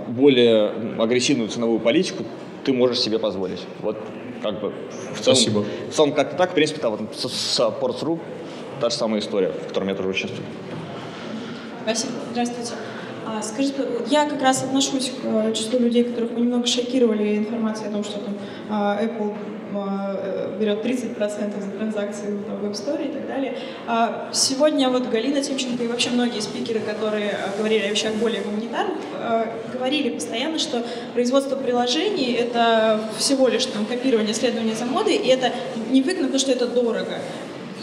более 0.09 0.71
агрессивную 0.99 1.49
ценовую 1.49 1.79
политику 1.79 2.23
ты 2.63 2.73
можешь 2.73 2.99
себе 2.99 3.19
позволить. 3.19 3.61
Вот 3.81 3.97
как 4.41 4.59
бы 4.59 4.73
в 5.13 5.21
целом, 5.21 5.35
Спасибо. 5.35 5.65
В 5.89 5.93
целом 5.93 6.13
как-то 6.13 6.35
так, 6.35 6.51
в 6.51 6.53
принципе, 6.53 6.79
там, 6.79 6.95
вот, 6.95 7.15
с, 7.15 7.29
с 7.29 7.59
Ports.ru 7.59 8.19
та 8.79 8.89
же 8.89 8.95
самая 8.95 9.19
история, 9.19 9.51
в 9.51 9.67
которой 9.67 9.89
я 9.89 9.95
тоже 9.95 10.09
участвую. 10.09 10.45
Спасибо. 11.83 12.13
Здравствуйте. 12.31 12.73
А, 13.31 13.41
скажите, 13.43 13.85
я 14.07 14.25
как 14.25 14.41
раз 14.41 14.63
отношусь 14.63 15.11
к 15.11 15.23
э, 15.23 15.53
числу 15.53 15.79
людей, 15.79 16.03
которых 16.03 16.31
мы 16.31 16.41
немного 16.41 16.65
шокировали 16.65 17.37
информацией 17.37 17.89
о 17.89 17.91
том, 17.91 18.03
что 18.03 18.19
там 18.19 18.35
а, 18.69 18.99
Apple 19.03 19.35
а, 19.75 20.57
берет 20.59 20.83
30% 20.83 21.61
за 21.61 21.71
транзакции 21.77 22.31
в 22.31 22.65
Web 22.65 22.71
Store 22.71 23.07
и 23.07 23.11
так 23.11 23.27
далее. 23.27 23.55
А 23.87 24.29
сегодня 24.33 24.89
вот 24.89 25.09
Галина 25.09 25.43
Тимченко 25.43 25.83
и 25.83 25.87
вообще 25.87 26.09
многие 26.09 26.39
спикеры, 26.39 26.79
которые 26.79 27.37
говорили 27.55 27.85
о 27.85 27.91
вещах 27.91 28.15
более 28.15 28.41
гуманитарных, 28.41 28.97
говорили 29.71 30.09
постоянно, 30.09 30.57
что 30.57 30.83
производство 31.13 31.55
приложений— 31.55 32.33
это 32.39 32.99
всего 33.19 33.47
лишь 33.47 33.65
там, 33.67 33.85
копирование, 33.85 34.33
следование 34.33 34.75
за 34.75 34.85
модой, 34.85 35.17
и 35.17 35.27
это 35.27 35.51
невыгодно, 35.91 36.23
потому 36.23 36.39
что 36.39 36.51
это 36.51 36.67
дорого. 36.67 37.19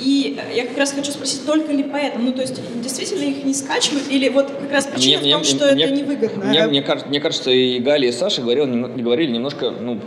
И 0.01 0.39
я 0.55 0.67
как 0.67 0.77
раз 0.79 0.93
хочу 0.93 1.11
спросить, 1.11 1.45
только 1.47 1.73
ли 1.73 1.83
поэтому? 1.83 2.25
Ну, 2.25 2.33
то 2.33 2.43
есть, 2.43 2.61
действительно 2.83 3.23
их 3.23 3.45
не 3.45 3.55
скачивают? 3.55 4.11
Или 4.11 4.29
вот 4.29 4.51
как 4.51 4.71
раз 4.71 4.87
причина 4.87 5.21
мне, 5.21 5.29
в 5.29 5.33
том, 5.33 5.41
мне, 5.41 5.51
что 5.51 5.75
мне, 5.75 5.85
это 5.85 5.95
невыгодно? 5.95 6.45
Мне, 6.45 6.65
а... 6.65 6.69
мне, 6.69 6.83
кажется, 6.83 7.09
мне 7.09 7.21
кажется, 7.21 7.51
и 7.51 7.79
Галя, 7.79 8.09
и 8.09 8.13
Саша 8.13 8.43
говорили, 8.43 9.01
говорили 9.01 9.33
немножко, 9.33 9.71
ну, 9.71 10.01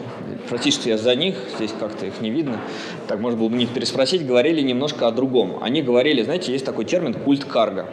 практически 0.49 0.89
я 0.89 0.97
за 0.97 1.15
них, 1.15 1.35
здесь 1.57 1.71
как-то 1.79 2.05
их 2.05 2.21
не 2.21 2.29
видно, 2.29 2.59
так 3.07 3.19
можно 3.19 3.39
было 3.39 3.49
бы 3.49 3.57
них 3.57 3.69
переспросить, 3.69 4.25
говорили 4.25 4.61
немножко 4.61 5.07
о 5.07 5.11
другом. 5.11 5.59
Они 5.61 5.81
говорили, 5.81 6.23
знаете, 6.23 6.51
есть 6.51 6.65
такой 6.65 6.85
термин 6.85 7.13
«культ 7.13 7.45
карго». 7.45 7.87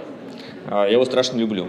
А, 0.69 0.85
я 0.85 0.93
его 0.93 1.05
страшно 1.05 1.39
люблю. 1.39 1.69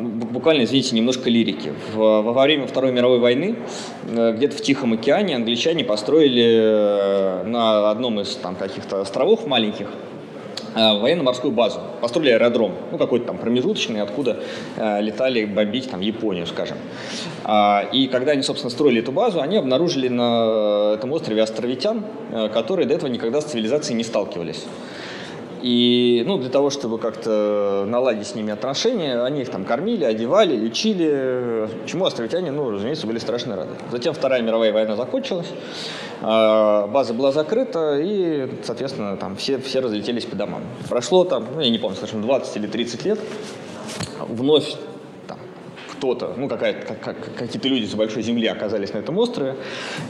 Буквально, 0.00 0.64
извините, 0.64 0.94
немножко 0.94 1.30
лирики. 1.30 1.72
Во 1.94 2.42
время 2.42 2.66
Второй 2.66 2.92
мировой 2.92 3.18
войны 3.18 3.56
э, 4.06 4.32
где-то 4.36 4.56
в 4.56 4.60
Тихом 4.60 4.92
океане 4.92 5.36
англичане 5.36 5.84
построили 5.84 6.44
э, 6.44 7.44
на 7.44 7.90
одном 7.90 8.20
из 8.20 8.34
там 8.36 8.54
каких-то 8.56 9.00
островов 9.00 9.46
маленьких 9.46 9.88
э, 10.74 11.00
военно-морскую 11.00 11.52
базу. 11.52 11.80
Построили 12.02 12.32
аэродром, 12.32 12.72
ну 12.92 12.98
какой-то 12.98 13.26
там 13.26 13.38
промежуточный, 13.38 14.02
откуда 14.02 14.40
летали 14.76 15.46
бомбить 15.46 15.90
там 15.90 16.00
Японию, 16.00 16.46
скажем. 16.46 16.76
А, 17.44 17.88
и 17.92 18.08
когда 18.08 18.32
они, 18.32 18.42
собственно, 18.42 18.70
строили 18.70 19.00
эту 19.00 19.12
базу, 19.12 19.40
они 19.40 19.56
обнаружили 19.56 20.08
на 20.08 20.92
этом 20.94 21.12
острове 21.12 21.42
островитян, 21.42 22.04
которые 22.52 22.86
до 22.86 22.94
этого 22.94 23.08
никогда 23.08 23.40
с 23.40 23.46
цивилизацией 23.46 23.96
не 23.96 24.04
сталкивались. 24.04 24.64
И 25.64 26.22
ну, 26.26 26.36
для 26.36 26.50
того, 26.50 26.68
чтобы 26.68 26.98
как-то 26.98 27.86
наладить 27.88 28.26
с 28.26 28.34
ними 28.34 28.52
отношения, 28.52 29.22
они 29.22 29.40
их 29.40 29.48
там 29.48 29.64
кормили, 29.64 30.04
одевали, 30.04 30.54
лечили, 30.54 31.70
чему 31.86 32.04
островитяне, 32.04 32.52
ну, 32.52 32.70
разумеется, 32.70 33.06
были 33.06 33.18
страшно 33.18 33.56
рады. 33.56 33.70
Затем 33.90 34.12
Вторая 34.12 34.42
мировая 34.42 34.74
война 34.74 34.94
закончилась, 34.94 35.46
а, 36.20 36.86
база 36.88 37.14
была 37.14 37.32
закрыта, 37.32 37.98
и, 37.98 38.46
соответственно, 38.62 39.16
там 39.16 39.36
все, 39.36 39.56
все 39.56 39.80
разлетелись 39.80 40.26
по 40.26 40.36
домам. 40.36 40.60
Прошло 40.90 41.24
там, 41.24 41.46
ну, 41.54 41.62
я 41.62 41.70
не 41.70 41.78
помню, 41.78 41.96
скажем, 41.96 42.20
20 42.20 42.56
или 42.58 42.66
30 42.66 43.04
лет, 43.06 43.18
вновь 44.28 44.76
кто-то, 46.04 46.34
ну 46.36 46.48
какая-то, 46.48 46.86
как, 46.86 47.00
как, 47.00 47.34
какие-то 47.34 47.66
люди 47.66 47.86
с 47.86 47.94
большой 47.94 48.22
земли 48.22 48.46
оказались 48.46 48.92
на 48.92 48.98
этом 48.98 49.16
острове, 49.16 49.56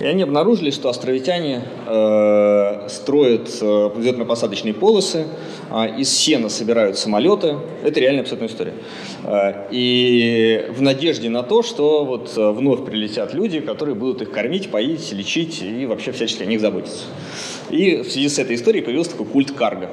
и 0.01 0.05
они 0.05 0.25
обнаружили, 0.25 0.73
что 0.73 0.89
островитяне 0.89 1.63
э, 1.87 2.89
строят 2.89 3.49
э, 3.61 3.91
взлетно-посадочные 3.95 4.75
полосы, 4.75 5.29
э, 5.71 6.01
из 6.01 6.11
сена 6.11 6.49
собирают 6.49 6.99
самолеты. 6.99 7.59
Это 7.85 8.01
реальная 8.01 8.23
абсолютная 8.23 8.49
история. 8.49 8.75
Э, 9.23 9.69
и 9.71 10.67
в 10.71 10.83
надежде 10.83 11.31
на 11.31 11.45
то, 11.45 11.63
что 11.63 12.05
вот 12.05 12.33
э, 12.37 12.51
вновь 12.51 12.85
прилетят 12.85 13.33
люди, 13.33 13.61
которые 13.61 13.95
будут 13.95 14.21
их 14.21 14.33
кормить, 14.33 14.73
поить, 14.73 15.13
лечить 15.13 15.63
и 15.63 15.87
вообще 15.87 16.11
всячески 16.11 16.43
о 16.43 16.47
них 16.47 16.61
заботиться. 16.61 17.05
И 17.71 17.99
в 17.99 18.11
связи 18.11 18.29
с 18.29 18.41
этой 18.41 18.57
историей 18.57 18.83
появился 18.83 19.13
такой 19.13 19.27
культ 19.27 19.53
карго. 19.53 19.91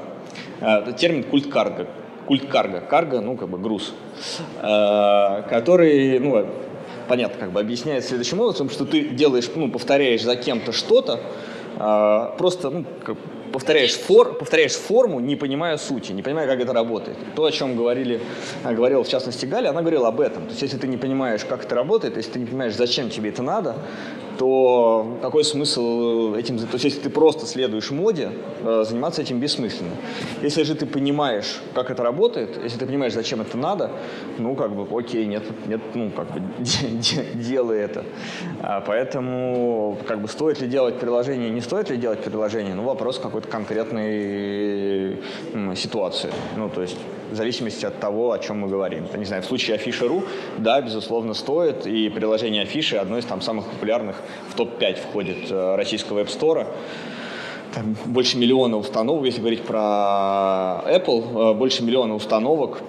Э, 0.62 0.94
термин 0.98 1.24
культ 1.24 1.46
карго 1.46 1.88
культ 2.32 2.48
карго. 2.48 2.80
Карго, 2.80 3.20
ну, 3.20 3.36
как 3.36 3.50
бы 3.50 3.58
груз, 3.58 3.94
э, 4.62 5.44
который, 5.50 6.18
ну, 6.20 6.48
понятно, 7.10 7.38
как 7.38 7.52
бы 7.52 7.60
объясняет 7.60 8.06
следующим 8.06 8.40
образом, 8.40 8.70
что 8.70 8.86
ты 8.86 9.02
делаешь, 9.02 9.50
ну, 9.54 9.70
повторяешь 9.70 10.24
за 10.24 10.38
кем-то 10.38 10.72
что-то, 10.72 11.20
э, 11.78 12.38
просто, 12.38 12.70
ну, 12.70 12.86
как, 13.04 13.18
повторяешь, 13.52 13.96
фор, 13.96 14.38
повторяешь 14.38 14.72
форму, 14.72 15.20
не 15.20 15.36
понимая 15.36 15.76
сути, 15.76 16.14
не 16.14 16.22
понимая, 16.22 16.48
как 16.48 16.62
это 16.62 16.72
работает. 16.72 17.18
То, 17.36 17.44
о 17.44 17.52
чем 17.52 17.76
говорили, 17.76 18.22
э, 18.64 18.74
говорил 18.74 19.04
в 19.04 19.10
частности 19.10 19.46
Галя, 19.46 19.72
она 19.72 19.82
говорила 19.82 20.08
об 20.08 20.22
этом. 20.22 20.44
То 20.44 20.52
есть, 20.52 20.62
если 20.62 20.78
ты 20.78 20.88
не 20.88 20.96
понимаешь, 20.96 21.44
как 21.44 21.66
это 21.66 21.76
работает, 21.76 22.16
если 22.16 22.32
ты 22.32 22.40
не 22.40 22.46
понимаешь, 22.46 22.76
зачем 22.76 23.10
тебе 23.10 23.32
это 23.32 23.44
надо, 23.44 23.76
то 24.42 25.20
какой 25.22 25.44
смысл 25.44 26.34
этим... 26.34 26.58
То 26.58 26.74
есть, 26.74 26.86
если 26.86 27.00
ты 27.00 27.10
просто 27.12 27.46
следуешь 27.46 27.92
моде, 27.92 28.32
э, 28.64 28.84
заниматься 28.88 29.22
этим 29.22 29.40
бессмысленно. 29.40 29.92
Если 30.42 30.64
же 30.64 30.74
ты 30.74 30.88
понимаешь, 30.88 31.62
как 31.76 31.92
это 31.92 32.02
работает, 32.02 32.60
если 32.64 32.80
ты 32.80 32.88
понимаешь, 32.88 33.14
зачем 33.14 33.42
это 33.42 33.56
надо, 33.56 33.92
ну, 34.40 34.56
как 34.56 34.76
бы, 34.76 34.88
окей, 34.98 35.28
нет, 35.28 35.44
нет 35.68 35.82
ну, 35.94 36.10
как 36.10 36.32
бы, 36.32 36.42
делай 37.36 37.82
это. 37.82 38.04
А 38.62 38.82
поэтому, 38.82 40.00
как 40.08 40.20
бы, 40.20 40.28
стоит 40.28 40.60
ли 40.60 40.68
делать 40.68 41.00
приложение, 41.00 41.52
не 41.52 41.62
стоит 41.62 41.92
ли 41.92 41.98
делать 41.98 42.24
приложение, 42.24 42.74
ну, 42.74 42.82
вопрос 42.82 43.20
какой-то 43.20 43.48
конкретной 43.48 45.20
ситуации. 45.76 46.32
Ну, 46.58 46.68
то 46.68 46.82
есть, 46.82 46.98
в 47.32 47.36
зависимости 47.36 47.86
от 47.86 48.00
того, 48.00 48.34
о 48.34 48.40
чем 48.40 48.60
мы 48.60 48.68
говорим. 48.68 49.08
Не 49.16 49.26
знаю, 49.26 49.42
в 49.42 49.46
случае 49.46 49.76
Афиши.ру, 49.76 50.24
да, 50.58 50.82
безусловно, 50.82 51.34
стоит, 51.34 51.88
и 51.88 52.10
приложение 52.10 52.64
Афиши 52.64 52.98
одно 52.98 53.18
из 53.18 53.26
там 53.26 53.42
самых 53.42 53.66
популярных 53.68 54.18
в 54.50 54.56
топ-5 54.56 54.96
входит 55.10 55.52
э, 55.52 55.76
российского 55.76 56.20
App 56.20 56.28
Store. 56.28 56.68
Там 57.74 57.96
больше 58.06 58.38
миллиона 58.38 58.78
установок, 58.78 59.26
если 59.26 59.40
говорить 59.40 59.64
про 59.64 60.84
Apple, 60.86 61.52
э, 61.52 61.54
больше 61.54 61.84
миллиона 61.84 62.16
установок, 62.16 62.82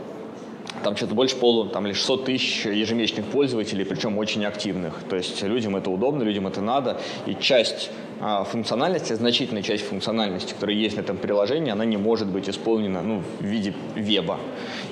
там 0.82 0.96
что-то 0.96 1.14
больше 1.14 1.36
полу, 1.36 1.66
там 1.66 1.86
лишь 1.86 1.98
600 1.98 2.24
тысяч 2.24 2.66
ежемесячных 2.66 3.26
пользователей, 3.26 3.84
причем 3.84 4.18
очень 4.18 4.44
активных. 4.44 5.02
То 5.08 5.16
есть 5.16 5.42
людям 5.42 5.76
это 5.76 5.90
удобно, 5.90 6.22
людям 6.22 6.46
это 6.46 6.60
надо, 6.60 7.00
и 7.26 7.34
часть 7.34 7.90
а, 8.24 8.44
функциональности, 8.44 9.14
значительная 9.14 9.62
часть 9.62 9.84
функциональности, 9.84 10.54
которая 10.54 10.76
есть 10.76 10.96
на 10.96 11.00
этом 11.00 11.16
приложении, 11.16 11.72
она 11.72 11.84
не 11.84 11.96
может 11.96 12.28
быть 12.28 12.48
исполнена 12.48 13.02
ну, 13.02 13.22
в 13.40 13.44
виде 13.44 13.74
веба. 13.96 14.38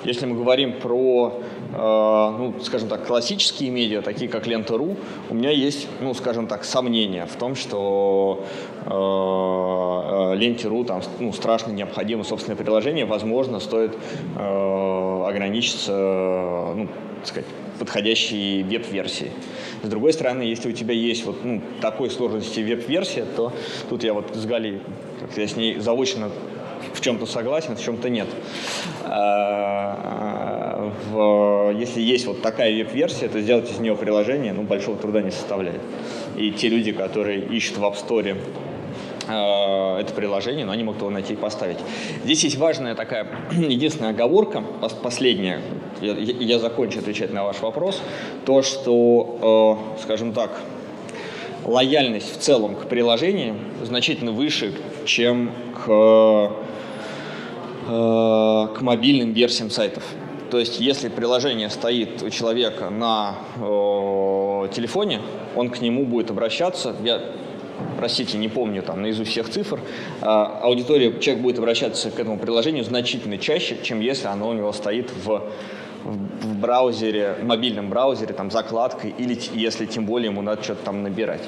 Если 0.03 0.27
мы 0.27 0.35
говорим 0.35 0.73
про, 0.81 1.41
э, 1.73 1.77
ну, 1.77 2.55
скажем 2.61 2.89
так, 2.89 3.07
классические 3.07 3.71
медиа, 3.71 4.03
такие 4.03 4.29
как 4.29 4.49
Лента.ру, 4.49 4.97
у 5.29 5.35
меня 5.35 5.51
есть, 5.51 5.87
ну, 6.01 6.13
скажем 6.15 6.49
так, 6.49 6.65
сомнения 6.65 7.27
в 7.27 7.37
том, 7.37 7.55
что 7.55 8.45
э, 8.87 10.35
Ленте.ру 10.37 10.83
там, 10.83 11.01
ну, 11.21 11.33
страшно 11.33 11.71
необходимо 11.71 12.25
собственное 12.25 12.57
приложение, 12.57 13.05
возможно, 13.05 13.61
стоит 13.61 13.97
э, 14.37 15.10
ограничиться, 15.31 15.93
ну, 15.93 16.89
так 17.19 17.27
сказать, 17.27 17.47
подходящей 17.79 18.63
веб-версии. 18.63 19.31
С 19.83 19.89
другой 19.89 20.13
стороны, 20.13 20.43
если 20.43 20.69
у 20.69 20.73
тебя 20.73 20.93
есть 20.93 21.25
вот 21.25 21.45
ну, 21.45 21.63
такой 21.81 22.11
сложности 22.11 22.61
веб-версия, 22.61 23.25
то 23.25 23.53
тут 23.89 24.05
я 24.05 24.13
вот 24.13 24.35
с 24.35 24.45
Галей, 24.45 24.81
как 25.21 25.37
я 25.39 25.49
с 25.49 25.57
ней 25.57 25.79
заочно 25.79 26.31
в 26.93 27.01
чем-то 27.01 27.27
согласен, 27.27 27.77
в 27.77 27.83
чем-то 27.83 28.11
нет. 28.11 28.29
А, 29.05 30.93
в, 31.11 31.75
если 31.79 32.01
есть 32.01 32.27
вот 32.27 32.43
такая 32.43 32.75
веб-версия, 32.77 33.29
то 33.29 33.41
сделать 33.41 33.71
из 33.71 33.79
нее 33.79 33.97
приложение, 33.97 34.53
ну, 34.53 34.63
большого 34.63 34.97
труда 34.99 35.23
не 35.23 35.31
составляет. 35.31 35.81
И 36.37 36.53
те 36.53 36.69
люди, 36.69 36.93
которые 36.93 37.41
ищут 37.41 37.79
в 37.79 37.85
App 37.85 37.97
Store 37.97 38.37
это 39.31 40.13
приложение, 40.15 40.65
но 40.65 40.73
они 40.73 40.85
могут 40.85 41.01
его 41.01 41.11
найти 41.11 41.35
и 41.35 41.37
поставить. 41.37 41.79
Здесь 42.25 42.45
есть 42.45 42.57
важная 42.57 42.95
такая, 42.95 43.27
единственная 43.53 44.11
оговорка, 44.11 44.63
последняя, 45.03 45.61
я, 46.01 46.13
я 46.15 46.59
закончу 46.59 46.99
отвечать 46.99 47.33
на 47.33 47.45
ваш 47.45 47.61
вопрос, 47.61 48.01
то, 48.45 48.63
что, 48.63 49.87
э, 49.99 50.03
скажем 50.03 50.33
так, 50.33 50.51
лояльность 51.65 52.35
в 52.35 52.39
целом 52.39 52.75
к 52.75 52.89
приложению 52.89 53.57
значительно 53.83 54.33
выше, 54.33 54.73
чем 55.05 55.53
к, 55.75 56.53
э, 57.87 58.69
к 58.75 58.81
мобильным 58.81 59.33
версиям 59.33 59.71
сайтов. 59.71 60.05
То 60.51 60.59
есть, 60.59 60.81
если 60.81 61.09
приложение 61.09 61.71
стоит 61.71 62.23
у 62.23 62.31
человека 62.31 62.91
на 62.91 63.37
э, 63.57 64.69
телефоне, 64.73 65.21
он 65.55 65.71
к 65.71 65.81
нему 65.81 66.05
будет 66.05 66.31
обращаться. 66.31 66.97
Я, 67.05 67.21
простите, 67.99 68.39
не 68.39 68.49
помню 68.49 68.83
там 68.83 69.03
наизусть 69.03 69.31
всех 69.31 69.49
цифр. 69.49 69.81
Э, 70.21 70.27
аудитория, 70.27 71.19
человек 71.19 71.43
будет 71.43 71.59
обращаться 71.59 72.11
к 72.11 72.19
этому 72.19 72.39
приложению 72.39 72.85
значительно 72.85 73.39
чаще, 73.39 73.79
чем 73.83 74.01
если 74.01 74.27
оно 74.27 74.49
у 74.49 74.53
него 74.53 74.73
стоит 74.73 75.11
в 75.25 75.43
в 76.05 76.59
браузере, 76.59 77.37
в 77.41 77.45
мобильном 77.45 77.91
браузере, 77.91 78.35
там, 78.35 78.51
закладкой, 78.51 79.15
или 79.19 79.39
если 79.53 79.87
тем 79.87 80.07
более 80.07 80.31
ему 80.31 80.43
надо 80.43 80.63
что-то 80.63 80.85
там 80.85 81.03
набирать. 81.03 81.43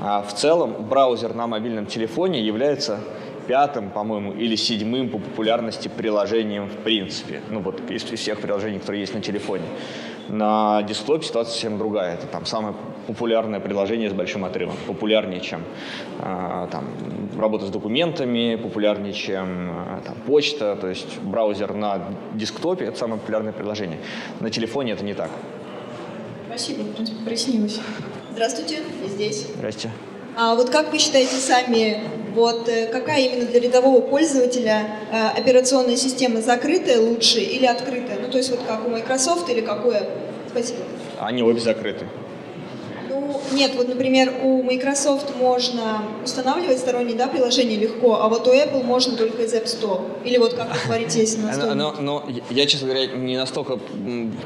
А 0.00 0.22
в 0.22 0.34
целом 0.34 0.86
браузер 0.88 1.34
на 1.34 1.46
мобильном 1.46 1.86
телефоне 1.86 2.40
является 2.40 3.00
пятым, 3.46 3.90
по-моему, 3.90 4.32
или 4.32 4.56
седьмым 4.56 5.10
по 5.10 5.18
популярности 5.18 5.88
приложением 5.88 6.68
в 6.68 6.76
принципе. 6.78 7.40
Ну 7.50 7.60
вот 7.60 7.90
из 7.90 8.02
всех 8.02 8.40
приложений, 8.40 8.80
которые 8.80 9.02
есть 9.02 9.14
на 9.14 9.20
телефоне. 9.20 9.64
На 10.28 10.82
десктопе 10.82 11.24
ситуация 11.24 11.52
совсем 11.52 11.78
другая. 11.78 12.14
Это 12.14 12.26
там 12.26 12.46
самое 12.46 12.74
популярное 13.06 13.60
приложение 13.60 14.08
с 14.08 14.12
большим 14.12 14.44
отрывом. 14.44 14.76
Популярнее, 14.86 15.40
чем 15.40 15.62
э, 16.20 16.68
там, 16.70 16.84
работа 17.38 17.66
с 17.66 17.70
документами, 17.70 18.56
популярнее, 18.56 19.12
чем 19.12 19.70
э, 19.70 20.00
там, 20.04 20.14
почта. 20.26 20.76
То 20.76 20.88
есть 20.88 21.18
браузер 21.20 21.74
на 21.74 22.08
десктопе– 22.32 22.84
это 22.86 22.98
самое 22.98 23.20
популярное 23.20 23.52
приложение. 23.52 23.98
На 24.40 24.50
телефоне 24.50 24.92
это 24.92 25.04
не 25.04 25.14
так. 25.14 25.30
Спасибо, 26.46 26.82
в 26.82 26.94
принципе, 26.94 27.24
прояснилось. 27.24 27.80
Здравствуйте, 28.32 28.80
я 29.02 29.08
здесь. 29.08 29.48
Здрасте. 29.56 29.90
А 30.36 30.54
вот 30.56 30.70
как 30.70 30.90
вы 30.92 30.98
считаете 30.98 31.36
сами, 31.36 32.00
вот 32.34 32.68
э, 32.68 32.86
какая 32.86 33.20
именно 33.20 33.46
для 33.46 33.60
рядового 33.60 34.00
пользователя 34.00 34.86
э, 35.12 35.28
операционная 35.38 35.96
система 35.96 36.40
закрытая 36.40 37.00
лучше 37.00 37.38
или 37.38 37.66
открытая? 37.66 38.18
Ну, 38.20 38.28
то 38.28 38.38
есть 38.38 38.50
вот 38.50 38.60
как 38.66 38.86
у 38.86 38.90
Microsoft 38.90 39.48
или 39.48 39.60
какое? 39.60 40.08
Спасибо. 40.50 40.80
Они 41.20 41.42
обе 41.42 41.60
закрыты. 41.60 42.06
Нет, 43.52 43.72
вот, 43.76 43.88
например, 43.88 44.32
у 44.42 44.62
Microsoft 44.62 45.36
можно 45.36 46.02
устанавливать 46.24 46.78
сторонние 46.78 47.16
да, 47.16 47.28
приложения 47.28 47.76
легко, 47.76 48.20
а 48.20 48.28
вот 48.28 48.46
у 48.46 48.52
Apple 48.52 48.82
можно 48.82 49.16
только 49.16 49.42
из 49.42 49.54
App 49.54 49.66
Store. 49.66 50.02
Или 50.24 50.38
вот 50.38 50.54
как 50.54 50.68
вы 50.68 50.78
говорите, 50.86 51.20
если 51.20 51.40
настолько... 51.40 51.74
Но, 51.74 51.94
но, 52.00 52.24
я, 52.50 52.66
честно 52.66 52.88
говоря, 52.88 53.06
не 53.06 53.36
настолько 53.36 53.78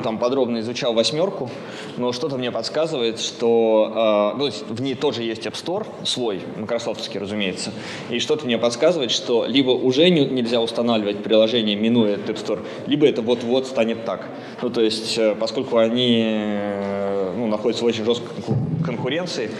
там 0.02 0.18
подробно 0.18 0.60
изучал 0.60 0.94
восьмерку, 0.94 1.50
но 1.96 2.12
что-то 2.12 2.36
мне 2.36 2.50
подсказывает, 2.50 3.20
что 3.20 4.32
э, 4.34 4.38
ну, 4.38 4.50
в 4.74 4.82
ней 4.82 4.94
тоже 4.94 5.22
есть 5.22 5.46
App 5.46 5.54
Store, 5.54 5.86
свой, 6.04 6.42
Microsoftский, 6.56 7.18
разумеется, 7.20 7.72
и 8.10 8.18
что-то 8.18 8.46
мне 8.46 8.58
подсказывает, 8.58 9.10
что 9.10 9.46
либо 9.46 9.70
уже 9.70 10.10
не, 10.10 10.24
нельзя 10.24 10.60
устанавливать 10.60 11.22
приложение, 11.22 11.76
минуя 11.76 12.16
App 12.16 12.44
Store, 12.44 12.60
либо 12.86 13.06
это 13.06 13.22
вот-вот 13.22 13.66
станет 13.66 14.04
так. 14.04 14.26
Ну, 14.62 14.70
то 14.70 14.80
есть, 14.80 15.16
э, 15.18 15.34
поскольку 15.38 15.78
они 15.78 16.22
э, 16.24 17.27
ну, 17.38 17.46
находятся 17.46 17.84
в 17.84 17.86
очень 17.86 18.04
жесткой 18.04 18.28
конкуренции, 18.84 19.50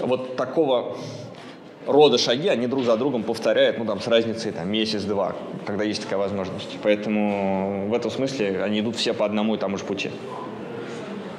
вот 0.00 0.36
такого 0.36 0.96
рода 1.86 2.18
шаги, 2.18 2.48
они 2.48 2.66
друг 2.66 2.84
за 2.84 2.96
другом 2.96 3.22
повторяют, 3.22 3.78
ну, 3.78 3.84
там, 3.84 4.00
с 4.00 4.06
разницей, 4.06 4.52
там, 4.52 4.70
месяц-два, 4.70 5.34
когда 5.66 5.84
есть 5.84 6.02
такая 6.02 6.18
возможность. 6.18 6.78
Поэтому 6.82 7.88
в 7.88 7.94
этом 7.94 8.10
смысле 8.10 8.62
они 8.62 8.80
идут 8.80 8.96
все 8.96 9.12
по 9.12 9.24
одному 9.26 9.54
и 9.54 9.58
тому 9.58 9.78
же 9.78 9.84
пути. 9.84 10.10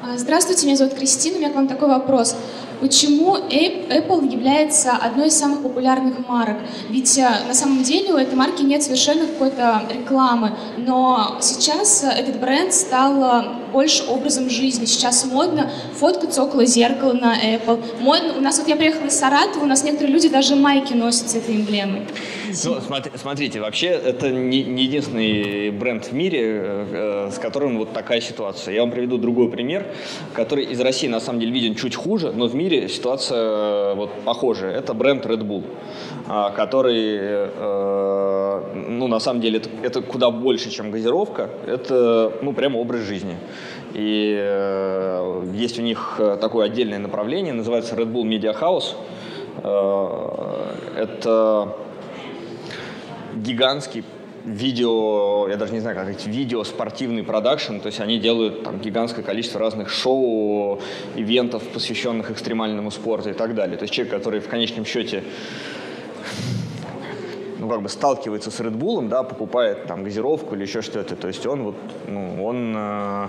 А, 0.03 0.17
здравствуйте, 0.17 0.67
меня 0.67 0.75
зовут 0.75 0.93
Кристина, 0.93 1.37
у 1.37 1.39
меня 1.39 1.51
к 1.51 1.55
вам 1.55 1.67
такой 1.67 1.87
вопрос. 1.87 2.35
Почему 2.79 3.37
Apple 3.37 4.31
является 4.31 4.91
одной 4.91 5.27
из 5.27 5.33
самых 5.37 5.63
популярных 5.63 6.27
марок? 6.27 6.57
Ведь 6.89 7.17
э, 7.17 7.27
на 7.47 7.53
самом 7.53 7.83
деле 7.83 8.13
у 8.13 8.17
этой 8.17 8.35
марки 8.35 8.61
нет 8.61 8.83
совершенно 8.83 9.25
какой-то 9.25 9.83
рекламы, 9.89 10.51
но 10.77 11.37
сейчас 11.39 12.03
этот 12.03 12.39
бренд 12.39 12.73
стал 12.73 13.23
э, 13.23 13.43
больше 13.75 14.05
образом 14.07 14.49
жизни. 14.49 14.85
Сейчас 14.85 15.25
модно 15.25 15.69
фоткаться 15.99 16.41
около 16.43 16.65
зеркала 16.65 17.11
на 17.11 17.35
Apple. 17.35 17.83
Модно, 17.99 18.35
у 18.37 18.41
нас 18.41 18.57
вот 18.57 18.69
я 18.69 18.77
приехала 18.77 19.07
из 19.07 19.19
Саратова, 19.19 19.63
у 19.63 19.67
нас 19.67 19.83
некоторые 19.83 20.13
люди 20.13 20.29
даже 20.29 20.55
майки 20.55 20.93
носят 20.93 21.29
с 21.29 21.35
этой 21.35 21.57
эмблемой. 21.57 22.03
Ну, 22.63 22.77
смотрите, 23.15 23.59
вообще 23.59 23.87
это 23.87 24.31
не, 24.31 24.59
единственный 24.59 25.71
бренд 25.71 26.05
в 26.05 26.13
мире, 26.13 26.41
э, 26.43 27.29
с 27.33 27.37
которым 27.37 27.77
вот 27.77 27.91
такая 27.91 28.21
ситуация. 28.21 28.73
Я 28.73 28.81
вам 28.81 28.91
приведу 28.91 29.17
другой 29.17 29.49
пример, 29.49 29.85
который 30.33 30.63
из 30.63 30.79
России 30.79 31.09
на 31.09 31.19
самом 31.19 31.41
деле 31.41 31.51
виден 31.51 31.75
чуть 31.75 31.95
хуже, 31.95 32.31
но 32.31 32.47
в 32.47 32.55
мире 32.55 32.87
ситуация 32.87 33.37
э, 33.37 33.95
вот 33.95 34.09
похожая. 34.23 34.71
Это 34.71 34.93
бренд 34.93 35.25
Red 35.25 35.41
Bull, 35.41 35.63
э, 36.29 36.55
который, 36.55 37.17
э, 37.19 38.61
ну, 38.87 39.07
на 39.07 39.19
самом 39.19 39.41
деле, 39.41 39.57
это, 39.57 39.69
это 39.83 40.01
куда 40.01 40.31
больше, 40.31 40.69
чем 40.69 40.91
газировка. 40.91 41.49
Это, 41.67 42.31
ну, 42.41 42.53
прямо 42.53 42.77
образ 42.77 43.01
жизни. 43.01 43.35
И 43.95 44.35
э, 44.37 45.51
есть 45.53 45.79
у 45.79 45.81
них 45.81 46.19
такое 46.41 46.65
отдельное 46.65 46.99
направление, 46.99 47.53
называется 47.53 47.95
Red 47.95 48.11
Bull 48.11 48.23
Media 48.23 48.53
House. 48.53 48.95
Э, 49.63 50.75
это 50.97 51.75
гигантский 53.35 54.03
видео, 54.43 55.47
я 55.47 55.57
даже 55.57 55.73
не 55.73 55.79
знаю, 55.79 55.95
как 55.95 56.05
сказать, 56.05 56.27
видео 56.27 56.63
спортивный 56.63 57.23
продакшн, 57.23 57.79
то 57.79 57.87
есть 57.87 57.99
они 57.99 58.19
делают 58.19 58.63
там 58.63 58.79
гигантское 58.79 59.23
количество 59.23 59.59
разных 59.59 59.89
шоу, 59.89 60.81
ивентов, 61.15 61.63
посвященных 61.69 62.29
экстремальному 62.31 62.91
спорту 62.91 63.29
и 63.29 63.33
так 63.33 63.55
далее. 63.55 63.77
То 63.77 63.83
есть 63.83 63.93
человек, 63.93 64.13
который 64.13 64.39
в 64.41 64.47
конечном 64.47 64.85
счете 64.85 65.23
ну, 67.57 67.69
как 67.69 67.81
бы 67.81 67.89
сталкивается 67.89 68.51
с 68.51 68.59
Red 68.59 68.77
Bull, 68.77 69.07
да, 69.07 69.23
покупает 69.23 69.87
там 69.87 70.03
газировку 70.03 70.53
или 70.55 70.61
еще 70.61 70.81
что-то, 70.81 71.15
то 71.15 71.27
есть 71.27 71.45
он 71.47 71.63
вот, 71.63 71.75
ну, 72.07 72.45
он 72.45 72.75
э, 72.77 72.79
э, 72.79 73.27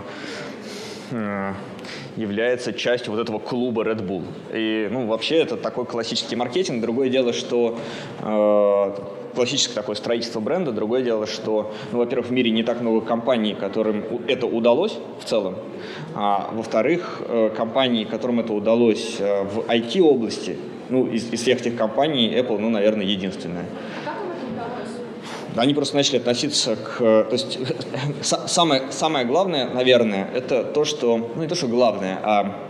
является 2.16 2.73
частью 2.73 3.12
вот 3.12 3.21
этого 3.21 3.38
клуба 3.38 3.85
Red 3.85 4.07
Bull. 4.07 4.25
И, 4.53 4.88
ну, 4.90 5.07
вообще 5.07 5.37
это 5.37 5.57
такой 5.57 5.85
классический 5.85 6.37
маркетинг. 6.37 6.81
Другое 6.81 7.09
дело, 7.09 7.33
что 7.33 7.79
э, 8.21 8.95
классическое 9.35 9.75
такое 9.77 9.95
строительство 9.95 10.40
бренда. 10.40 10.73
Другое 10.73 11.03
дело, 11.03 11.27
что, 11.27 11.73
ну, 11.92 11.99
во-первых, 11.99 12.29
в 12.29 12.33
мире 12.33 12.51
не 12.51 12.62
так 12.62 12.81
много 12.81 13.03
компаний, 13.03 13.55
которым 13.55 14.05
это 14.27 14.47
удалось 14.47 14.99
в 15.21 15.25
целом. 15.25 15.57
А 16.14 16.51
во-вторых, 16.53 17.23
э, 17.29 17.51
компании, 17.55 18.05
которым 18.05 18.40
это 18.40 18.53
удалось 18.53 19.16
э, 19.21 19.45
в 19.45 19.61
IT-области, 19.69 20.57
ну, 20.88 21.07
из, 21.07 21.33
из 21.33 21.42
всех 21.42 21.61
тех 21.62 21.77
компаний 21.77 22.33
Apple, 22.35 22.59
ну, 22.59 22.71
наверное, 22.71 23.05
единственная. 23.05 23.66
Они 25.57 25.75
просто 25.75 25.97
начали 25.97 26.19
относиться 26.19 26.77
к... 26.77 26.99
То 26.99 27.29
есть 27.33 27.59
самое, 28.23 28.83
самое 28.90 29.25
главное, 29.25 29.69
наверное, 29.69 30.29
это 30.35 30.64
то, 30.64 30.85
что... 30.85 31.16
Ну, 31.35 31.42
не 31.42 31.49
то, 31.49 31.55
что 31.55 31.66
главное, 31.69 32.19
а 32.23 32.66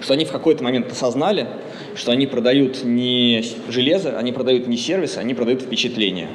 что 0.00 0.14
они 0.14 0.24
в 0.24 0.32
какой-то 0.32 0.62
момент 0.64 0.90
осознали, 0.90 1.46
что 1.94 2.12
они 2.12 2.26
продают 2.26 2.84
не 2.84 3.44
железо, 3.68 4.18
они 4.18 4.32
продают 4.32 4.66
не 4.66 4.76
сервис, 4.76 5.16
они 5.16 5.34
продают 5.34 5.62
впечатление. 5.62 6.28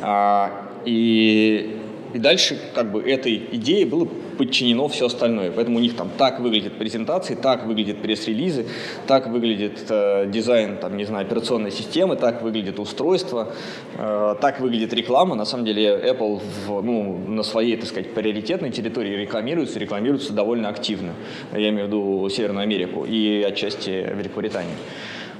А, 0.00 0.70
и, 0.84 1.78
и 2.12 2.18
дальше 2.18 2.58
как 2.74 2.90
бы 2.90 3.02
этой 3.02 3.42
идее 3.52 3.86
было 3.86 4.08
подчинено 4.36 4.88
все 4.88 5.06
остальное. 5.06 5.50
Поэтому 5.50 5.78
у 5.78 5.80
них 5.80 5.96
там 5.96 6.10
так 6.16 6.40
выглядят 6.40 6.74
презентации, 6.74 7.34
так 7.34 7.66
выглядят 7.66 7.98
пресс-релизы, 7.98 8.66
так 9.06 9.26
выглядит 9.28 9.84
э, 9.88 10.26
дизайн, 10.30 10.76
там, 10.76 10.96
не 10.96 11.04
знаю, 11.04 11.26
операционной 11.26 11.70
системы, 11.70 12.16
так 12.16 12.42
выглядит 12.42 12.78
устройство, 12.78 13.52
э, 13.96 14.34
так 14.40 14.60
выглядит 14.60 14.92
реклама. 14.92 15.34
На 15.34 15.44
самом 15.44 15.64
деле 15.64 15.88
Apple 15.88 16.40
в, 16.66 16.82
ну, 16.82 17.18
на 17.28 17.42
своей, 17.42 17.76
так 17.76 17.88
сказать, 17.88 18.14
приоритетной 18.14 18.70
территории 18.70 19.16
рекламируется, 19.16 19.78
рекламируется 19.78 20.32
довольно 20.32 20.68
активно. 20.68 21.14
Я 21.52 21.68
имею 21.70 21.84
в 21.84 21.88
виду 21.88 22.28
Северную 22.28 22.62
Америку 22.62 23.04
и 23.04 23.42
отчасти 23.42 23.90
Великобританию. 23.90 24.76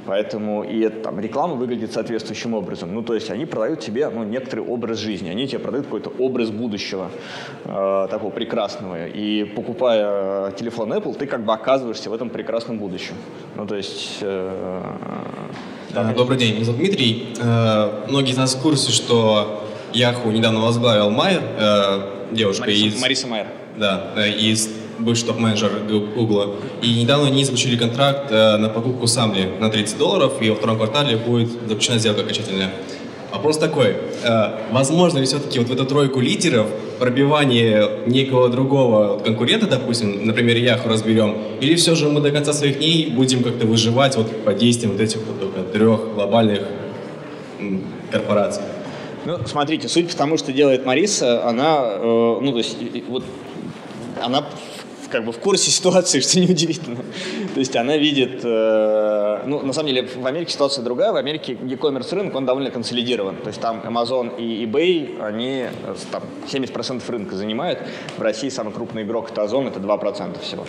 Поэтому 0.06 0.64
и 0.64 0.88
там 0.88 1.20
реклама 1.20 1.54
выглядит 1.54 1.92
соответствующим 1.92 2.54
образом. 2.54 2.94
Ну, 2.94 3.02
то 3.02 3.14
есть 3.14 3.30
они 3.30 3.46
продают 3.46 3.80
тебе 3.80 4.08
ну, 4.08 4.24
некоторый 4.24 4.60
образ 4.60 4.98
жизни, 4.98 5.28
они 5.28 5.46
тебе 5.46 5.60
продают 5.60 5.86
какой-то 5.86 6.12
образ 6.18 6.50
будущего 6.50 7.10
э, 7.64 8.08
такого 8.10 8.30
прекрасного. 8.30 9.06
И 9.06 9.44
покупая 9.44 10.48
э, 10.48 10.52
телефон 10.58 10.92
Apple, 10.92 11.16
ты 11.16 11.26
как 11.26 11.44
бы 11.44 11.52
оказываешься 11.52 12.10
в 12.10 12.14
этом 12.14 12.30
прекрасном 12.30 12.78
будущем. 12.78 13.14
Ну, 13.56 13.66
то 13.66 13.76
есть... 13.76 14.18
Э, 14.20 14.82
да, 15.94 16.12
Добрый 16.14 16.38
день, 16.38 16.54
меня 16.54 16.64
зовут 16.64 16.80
Дмитрий. 16.80 17.34
Э, 17.40 18.06
многие 18.08 18.32
из 18.32 18.36
нас 18.38 18.54
в 18.54 18.62
курсе, 18.62 18.90
что 18.90 19.62
Яху 19.92 20.30
недавно 20.30 20.60
возглавил 20.60 21.10
Майер, 21.10 21.42
э, 21.58 22.00
девушка 22.32 22.62
Мариса, 22.62 22.86
из... 22.86 23.00
Мариса 23.00 23.26
Майер. 23.26 23.46
Да, 23.76 24.12
э, 24.16 24.30
из 24.30 24.81
бывший 25.04 25.26
топ-менеджер 25.26 25.70
Гугла. 26.14 26.54
И 26.82 27.00
недавно 27.00 27.28
они 27.28 27.44
заключили 27.44 27.76
контракт 27.76 28.30
э, 28.30 28.56
на 28.56 28.68
покупку 28.68 29.06
Самли 29.06 29.48
на 29.60 29.68
30 29.68 29.98
долларов, 29.98 30.34
и 30.40 30.50
во 30.50 30.56
втором 30.56 30.76
квартале 30.76 31.16
будет 31.16 31.50
заключена 31.68 31.98
сделка 31.98 32.22
окончательная. 32.22 32.70
Вопрос 33.32 33.58
такой, 33.58 33.96
э, 34.24 34.50
возможно 34.70 35.18
ли 35.18 35.24
все-таки 35.24 35.58
вот 35.58 35.68
в 35.68 35.72
эту 35.72 35.86
тройку 35.86 36.20
лидеров 36.20 36.66
пробивание 36.98 37.88
некого 38.06 38.48
другого 38.48 39.18
конкурента, 39.18 39.66
допустим, 39.66 40.26
например, 40.26 40.56
Яху 40.58 40.88
разберем, 40.88 41.36
или 41.60 41.74
все 41.74 41.94
же 41.94 42.08
мы 42.08 42.20
до 42.20 42.30
конца 42.30 42.52
своих 42.52 42.78
дней 42.78 43.10
будем 43.10 43.42
как-то 43.42 43.66
выживать 43.66 44.16
вот 44.16 44.44
под 44.44 44.58
действием 44.58 44.92
вот 44.92 45.00
этих 45.00 45.20
вот 45.26 45.72
трех 45.72 46.14
глобальных 46.14 46.60
корпораций? 48.10 48.62
Ну, 49.24 49.38
смотрите, 49.46 49.88
суть 49.88 50.08
по 50.08 50.16
тому, 50.16 50.36
что 50.36 50.52
делает 50.52 50.84
Мариса, 50.84 51.48
она, 51.48 51.84
э, 51.84 52.38
ну, 52.40 52.52
то 52.52 52.58
есть, 52.58 52.76
вот, 53.08 53.24
она 54.20 54.44
как 55.12 55.26
бы 55.26 55.32
в 55.32 55.38
курсе 55.38 55.70
ситуации, 55.70 56.20
что 56.20 56.40
неудивительно. 56.40 57.04
То 57.54 57.60
есть 57.60 57.76
она 57.76 57.96
видит, 57.98 58.40
э, 58.44 59.42
ну, 59.44 59.60
на 59.60 59.72
самом 59.72 59.88
деле, 59.88 60.08
в 60.08 60.26
Америке 60.26 60.52
ситуация 60.52 60.82
другая. 60.82 61.12
В 61.12 61.16
Америке 61.16 61.52
e-commerce 61.52 62.14
рынок, 62.14 62.34
он 62.34 62.46
довольно 62.46 62.70
консолидирован. 62.70 63.36
То 63.36 63.48
есть 63.48 63.60
там 63.60 63.80
Amazon 63.80 64.38
и 64.38 64.64
eBay, 64.64 65.22
они 65.22 65.66
э, 65.66 65.94
там 66.10 66.22
70% 66.50 67.02
рынка 67.10 67.36
занимают. 67.36 67.80
В 68.16 68.22
России 68.22 68.48
самый 68.48 68.72
крупный 68.72 69.02
игрок 69.02 69.30
это 69.30 69.42
Озон, 69.42 69.66
это 69.66 69.80
2% 69.80 70.40
всего. 70.40 70.64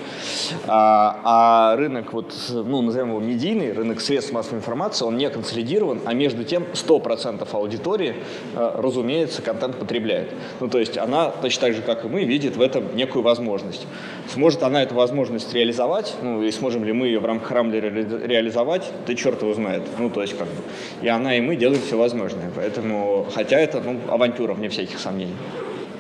А, 0.68 1.20
а 1.24 1.76
рынок, 1.78 2.12
вот, 2.12 2.34
ну, 2.50 2.82
назовем 2.82 3.10
его 3.10 3.20
медийный, 3.20 3.72
рынок 3.72 4.02
средств 4.02 4.34
массовой 4.34 4.58
информации, 4.58 5.06
он 5.06 5.16
не 5.18 5.30
консолидирован, 5.30 6.02
а 6.06 6.14
между 6.14 6.44
тем 6.44 6.66
100% 6.74 7.48
аудитории, 7.54 8.16
э, 8.56 8.72
разумеется, 8.76 9.42
контент 9.42 9.78
потребляет. 9.78 10.32
Ну, 10.60 10.68
то 10.68 10.80
есть 10.80 10.98
она, 10.98 11.30
точно 11.30 11.62
так 11.62 11.74
же, 11.76 11.82
как 11.82 12.04
и 12.04 12.08
мы, 12.10 12.26
видит 12.26 12.58
в 12.58 12.62
этом 12.62 12.94
некую 12.96 13.24
возможность. 13.24 13.88
Сможет 14.28 14.64
она 14.64 14.84
эту 14.84 14.96
возможность 14.96 15.54
реализовать, 15.54 16.16
ну 16.22 16.44
и 16.44 16.52
сможем 16.74 16.88
ли 16.88 16.94
мы 16.94 17.08
ее 17.08 17.20
в 17.20 17.26
рамках 17.26 17.52
Рамблера 17.52 17.88
реализовать, 17.88 18.92
ты 19.06 19.16
черт 19.16 19.42
его 19.42 19.54
знает. 19.54 19.84
Ну, 20.00 20.10
то 20.10 20.22
есть 20.22 20.38
как 20.38 20.48
бы. 20.48 20.54
И 21.02 21.08
она, 21.08 21.38
и 21.38 21.42
мы 21.42 21.56
делаем 21.56 21.82
все 21.82 21.98
возможное. 21.98 22.52
Поэтому, 22.56 23.28
хотя 23.34 23.60
это, 23.60 23.80
ну, 23.82 24.00
авантюра, 24.10 24.54
вне 24.54 24.70
всяких 24.70 25.00
сомнений. 25.00 25.36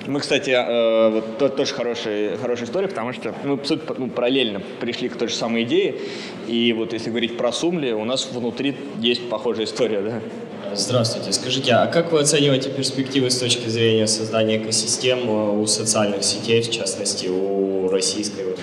Мы, 0.07 0.19
кстати, 0.19 0.49
э, 0.49 1.09
вот 1.11 1.37
то, 1.37 1.49
тоже 1.49 1.73
хорошая, 1.73 2.37
хорошая 2.37 2.65
история, 2.65 2.87
потому 2.87 3.13
что 3.13 3.33
мы 3.43 3.59
ну, 3.97 4.09
параллельно 4.09 4.61
пришли 4.81 5.09
к 5.09 5.15
той 5.15 5.27
же 5.27 5.35
самой 5.35 5.63
идее. 5.63 5.95
И 6.47 6.73
вот 6.73 6.93
если 6.93 7.09
говорить 7.09 7.37
про 7.37 7.51
Сумли, 7.51 7.91
у 7.91 8.03
нас 8.03 8.27
внутри 8.31 8.75
есть 8.99 9.29
похожая 9.29 9.65
история, 9.65 10.01
да. 10.01 10.19
Здравствуйте. 10.75 11.31
Скажите, 11.31 11.71
а 11.73 11.85
как 11.85 12.11
вы 12.11 12.19
оцениваете 12.19 12.69
перспективы 12.69 13.29
с 13.29 13.37
точки 13.37 13.69
зрения 13.69 14.07
создания 14.07 14.57
экосистем 14.57 15.29
у 15.29 15.67
социальных 15.67 16.23
сетей, 16.23 16.61
в 16.63 16.71
частности, 16.71 17.27
у 17.27 17.87
российской 17.89 18.43
вот? 18.45 18.59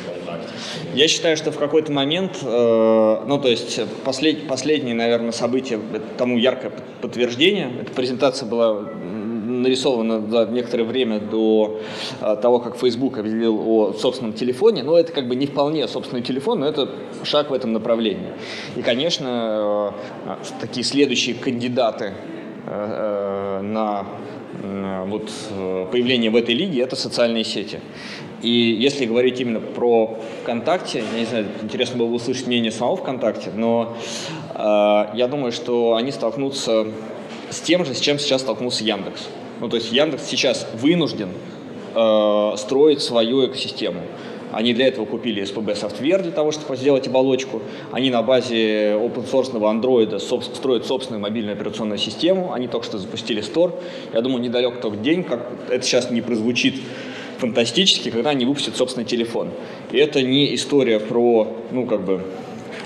Я 0.94 1.08
считаю, 1.08 1.36
что 1.36 1.52
в 1.52 1.58
какой-то 1.58 1.92
момент, 1.92 2.38
э, 2.42 3.22
ну 3.26 3.38
то 3.38 3.48
есть 3.48 3.80
послед, 4.04 4.48
последнее, 4.48 4.94
наверное, 4.94 5.32
событие 5.32 5.78
тому 6.18 6.36
яркое 6.36 6.72
подтверждение. 7.00 7.70
Эта 7.80 7.92
презентация 7.92 8.48
была 8.48 8.90
нарисовано 9.60 10.28
за 10.28 10.46
некоторое 10.46 10.84
время 10.84 11.20
до 11.20 11.80
а, 12.20 12.36
того, 12.36 12.58
как 12.58 12.76
Facebook 12.76 13.18
объявил 13.18 13.60
о 13.66 13.92
собственном 13.92 14.32
телефоне, 14.32 14.82
но 14.82 14.98
это 14.98 15.12
как 15.12 15.28
бы 15.28 15.36
не 15.36 15.46
вполне 15.46 15.86
собственный 15.88 16.22
телефон, 16.22 16.60
но 16.60 16.66
это 16.66 16.88
шаг 17.24 17.50
в 17.50 17.54
этом 17.54 17.72
направлении. 17.72 18.32
И, 18.76 18.82
конечно, 18.82 19.92
э, 20.26 20.34
такие 20.60 20.84
следующие 20.84 21.34
кандидаты 21.34 22.14
э, 22.66 23.60
э, 23.60 23.62
на 23.62 24.06
вот 25.06 25.30
появление 25.90 26.30
в 26.30 26.36
этой 26.36 26.54
лиге 26.54 26.82
это 26.82 26.96
социальные 26.96 27.44
сети. 27.44 27.80
И 28.42 28.48
если 28.48 29.04
говорить 29.04 29.40
именно 29.40 29.60
про 29.60 30.18
ВКонтакте, 30.42 31.04
я 31.12 31.18
не 31.18 31.26
знаю, 31.26 31.46
интересно 31.62 31.98
было 31.98 32.08
бы 32.08 32.14
услышать 32.14 32.46
мнение 32.46 32.72
самого 32.72 32.96
ВКонтакте, 32.96 33.50
но 33.54 33.96
э, 34.54 34.58
я 35.14 35.28
думаю, 35.28 35.52
что 35.52 35.94
они 35.94 36.10
столкнутся 36.10 36.86
с 37.50 37.60
тем 37.60 37.84
же, 37.84 37.94
с 37.94 38.00
чем 38.00 38.18
сейчас 38.18 38.40
столкнулся 38.40 38.84
Яндекс. 38.84 39.28
Ну, 39.60 39.68
то 39.68 39.76
есть 39.76 39.92
Яндекс 39.92 40.24
сейчас 40.24 40.66
вынужден 40.74 41.28
э, 41.94 42.52
строить 42.56 43.02
свою 43.02 43.46
экосистему. 43.46 44.00
Они 44.52 44.74
для 44.74 44.88
этого 44.88 45.04
купили 45.04 45.42
SPB 45.42 45.80
Software 45.80 46.22
для 46.22 46.32
того, 46.32 46.50
чтобы 46.50 46.76
сделать 46.76 47.06
оболочку. 47.06 47.62
Они 47.92 48.10
на 48.10 48.22
базе 48.22 48.94
open 48.94 49.30
source 49.30 49.52
Android 49.52 50.18
строят 50.18 50.86
собственную 50.86 51.20
мобильную 51.20 51.54
операционную 51.54 51.98
систему. 51.98 52.52
Они 52.52 52.66
только 52.66 52.86
что 52.86 52.98
запустили 52.98 53.42
Store. 53.42 53.72
Я 54.12 54.22
думаю, 54.22 54.42
недалек 54.42 54.80
тот 54.80 55.02
день, 55.02 55.22
как 55.22 55.46
это 55.68 55.84
сейчас 55.84 56.10
не 56.10 56.20
прозвучит 56.20 56.74
фантастически, 57.40 58.10
когда 58.10 58.30
они 58.30 58.44
выпустят 58.44 58.76
собственный 58.76 59.06
телефон. 59.06 59.50
И 59.90 59.98
это 59.98 60.22
не 60.22 60.54
история 60.54 61.00
про, 61.00 61.48
ну, 61.72 61.86
как 61.86 62.04
бы, 62.04 62.22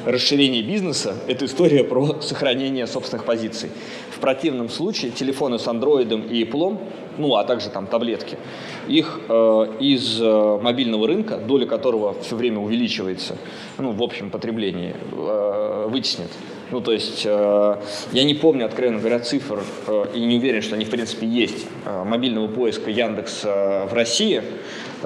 расширение 0.07 0.62
бизнеса, 0.62 1.16
это 1.26 1.44
история 1.46 1.84
про 1.84 2.20
сохранение 2.20 2.86
собственных 2.86 3.24
позиций. 3.24 3.70
В 4.11 4.20
противном 4.20 4.68
случае 4.68 5.11
телефоны 5.11 5.59
с 5.59 5.66
андроидом 5.66 6.22
и 6.22 6.44
Apple, 6.44 6.78
ну 7.18 7.34
а 7.36 7.44
также 7.44 7.68
там 7.70 7.86
таблетки, 7.86 8.38
их 8.88 9.20
э, 9.28 9.66
из 9.80 10.20
э, 10.20 10.59
мобильного 10.62 11.07
рынка, 11.07 11.36
доля 11.38 11.66
которого 11.66 12.14
все 12.22 12.36
время 12.36 12.59
увеличивается, 12.59 13.36
ну 13.78 13.92
в 13.92 14.02
общем 14.02 14.30
потреблении, 14.30 14.94
э, 15.12 15.88
вытеснит. 15.88 16.30
Ну, 16.70 16.80
то 16.80 16.92
есть, 16.92 17.22
э, 17.24 17.76
я 18.12 18.24
не 18.24 18.34
помню, 18.34 18.66
откровенно 18.66 18.98
говоря, 18.98 19.20
цифр, 19.20 19.62
э, 19.86 20.06
и 20.14 20.20
не 20.20 20.36
уверен, 20.36 20.62
что 20.62 20.74
они, 20.74 20.84
в 20.84 20.90
принципе, 20.90 21.26
есть, 21.26 21.66
э, 21.84 22.04
мобильного 22.04 22.48
поиска 22.48 22.90
Яндекс 22.90 23.44
в 23.44 23.90
России, 23.92 24.42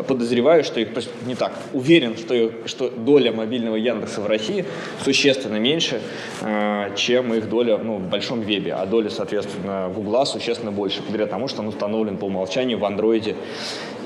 подозреваю, 0.06 0.62
что 0.62 0.80
их 0.80 0.88
не 1.26 1.34
так. 1.34 1.52
Уверен, 1.72 2.16
что, 2.16 2.52
что 2.66 2.90
доля 2.90 3.32
мобильного 3.32 3.76
Яндекса 3.76 4.20
в 4.20 4.26
России 4.26 4.64
существенно 5.02 5.56
меньше, 5.56 6.00
чем 6.94 7.34
их 7.34 7.48
доля 7.48 7.78
ну, 7.78 7.96
в 7.96 8.08
большом 8.08 8.40
вебе, 8.40 8.74
а 8.74 8.86
доля, 8.86 9.10
соответственно, 9.10 9.90
Гугла 9.92 10.24
существенно 10.24 10.70
больше, 10.70 11.00
благодаря 11.00 11.26
тому, 11.26 11.48
что 11.48 11.62
он 11.62 11.68
установлен 11.68 12.16
по 12.16 12.26
умолчанию 12.26 12.78
в 12.78 12.84
андроиде 12.84 13.34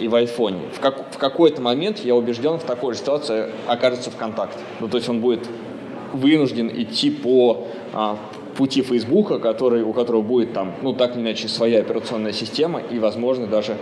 и 0.01 0.09
в 0.09 0.15
айфоне. 0.15 0.63
В, 0.75 0.81
как, 0.81 1.15
в 1.15 1.19
какой-то 1.19 1.61
момент, 1.61 1.99
я 1.99 2.15
убежден, 2.15 2.59
в 2.59 2.65
такой 2.65 2.95
же 2.95 3.01
ситуации 3.01 3.51
окажется 3.67 4.11
ВКонтакте. 4.11 4.59
Ну, 4.81 4.89
то 4.89 4.97
есть 4.97 5.09
он 5.09 5.21
будет 5.21 5.47
вынужден 6.13 6.69
идти 6.69 7.11
по 7.11 7.67
а, 7.93 8.19
пути 8.57 8.83
Фейсбука, 8.83 9.39
который, 9.39 9.83
у 9.83 9.93
которого 9.93 10.23
будет 10.23 10.53
там, 10.53 10.73
ну, 10.83 10.93
так 10.93 11.15
или 11.15 11.23
иначе, 11.23 11.49
своя 11.49 11.81
операционная 11.81 12.33
система 12.33 12.81
и, 12.81 12.99
возможно, 12.99 13.47
даже 13.47 13.77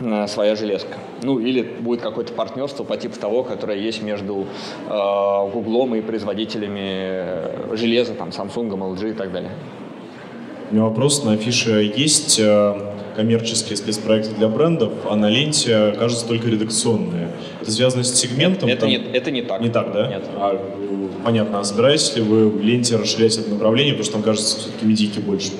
Э, 0.00 0.26
своя 0.26 0.56
железка. 0.56 0.98
Ну 1.22 1.38
или 1.38 1.62
будет 1.62 2.02
какое-то 2.02 2.32
партнерство 2.34 2.84
по 2.84 2.96
типу 2.96 3.18
того, 3.18 3.42
которое 3.42 3.78
есть 3.78 4.02
между 4.02 4.46
э, 4.88 5.50
Гуглом 5.52 5.94
и 5.94 6.02
производителями 6.02 6.80
э, 6.82 7.76
железа, 7.76 8.14
там, 8.14 8.28
Samsung, 8.28 8.68
LG 8.68 9.10
и 9.10 9.14
так 9.14 9.32
далее. 9.32 9.52
У 10.70 10.74
меня 10.74 10.84
вопрос. 10.84 11.24
На 11.24 11.32
афише 11.32 11.90
есть 11.96 12.38
э, 12.38 12.74
коммерческие 13.16 13.76
спецпроекты 13.76 14.34
для 14.34 14.48
брендов, 14.48 14.92
а 15.08 15.16
на 15.16 15.30
ленте, 15.30 15.94
кажется, 15.98 16.28
только 16.28 16.48
редакционные. 16.48 17.30
Это 17.66 17.74
связано 17.74 18.04
с 18.04 18.14
сегментом? 18.14 18.68
Это, 18.68 18.82
там... 18.82 18.90
не, 18.90 18.94
это 18.94 19.32
не 19.32 19.42
так. 19.42 19.60
Не 19.60 19.70
так, 19.70 19.92
да? 19.92 20.06
Нет. 20.06 20.22
А, 20.36 20.56
понятно. 21.24 21.58
А 21.58 21.64
собираетесь 21.64 22.14
ли 22.14 22.22
вы 22.22 22.48
в 22.48 22.62
ленте 22.62 22.94
расширять 22.94 23.36
это 23.36 23.50
направление, 23.50 23.94
потому 23.94 24.04
что 24.04 24.12
там, 24.12 24.22
кажется, 24.22 24.60
все-таки 24.60 24.86
медийки 24.86 25.18
больше? 25.18 25.50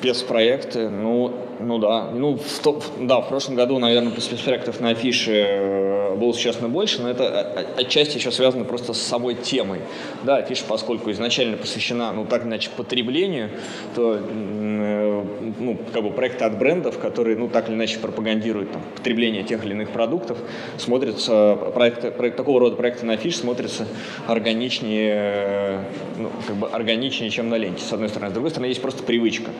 Спецпроекты, 0.00 0.88
ну, 0.88 1.34
ну 1.60 1.78
да, 1.78 2.10
ну 2.12 2.36
в, 2.36 2.58
то, 2.60 2.80
да, 3.00 3.20
в 3.20 3.28
прошлом 3.28 3.56
году, 3.56 3.78
наверное, 3.78 4.12
спецпроектов 4.20 4.80
на 4.80 4.90
афише 4.90 5.32
э, 5.32 6.14
было 6.14 6.32
существенно 6.32 6.68
больше, 6.68 7.02
но 7.02 7.10
это 7.10 7.66
отчасти 7.76 8.18
еще 8.18 8.30
связано 8.30 8.64
просто 8.64 8.92
с 8.92 9.02
самой 9.02 9.34
темой. 9.34 9.80
Да, 10.22 10.36
афиша, 10.36 10.64
поскольку 10.68 11.10
изначально 11.10 11.56
посвящена, 11.56 12.12
ну 12.12 12.24
так 12.26 12.44
иначе, 12.44 12.70
потреблению, 12.76 13.50
то 13.96 14.20
э, 14.20 15.24
ну, 15.58 15.76
как 15.92 16.04
бы 16.04 16.10
проекты 16.10 16.44
от 16.44 16.58
брендов, 16.58 16.98
которые, 16.98 17.36
ну 17.36 17.48
так 17.48 17.68
или 17.68 17.74
иначе, 17.74 17.98
пропагандируют 17.98 18.72
там, 18.72 18.82
потребление 18.96 19.42
тех 19.42 19.64
или 19.64 19.72
иных 19.72 19.90
продуктов, 19.90 20.38
смотрятся, 20.76 21.56
проекты, 21.74 22.12
проект, 22.12 22.36
такого 22.36 22.60
рода 22.60 22.76
проекты 22.76 23.04
на 23.04 23.14
афише 23.14 23.38
смотрятся 23.38 23.86
органичнее, 24.28 25.14
э, 25.16 25.84
ну, 26.18 26.30
как 26.46 26.56
бы 26.56 26.68
органичнее, 26.68 27.30
чем 27.30 27.48
на 27.48 27.56
ленте, 27.56 27.82
с 27.82 27.92
одной 27.92 28.08
стороны. 28.08 28.30
С 28.30 28.34
другой 28.34 28.50
стороны, 28.50 28.68
есть 28.68 28.80
просто 28.80 29.02
привычка. 29.02 29.50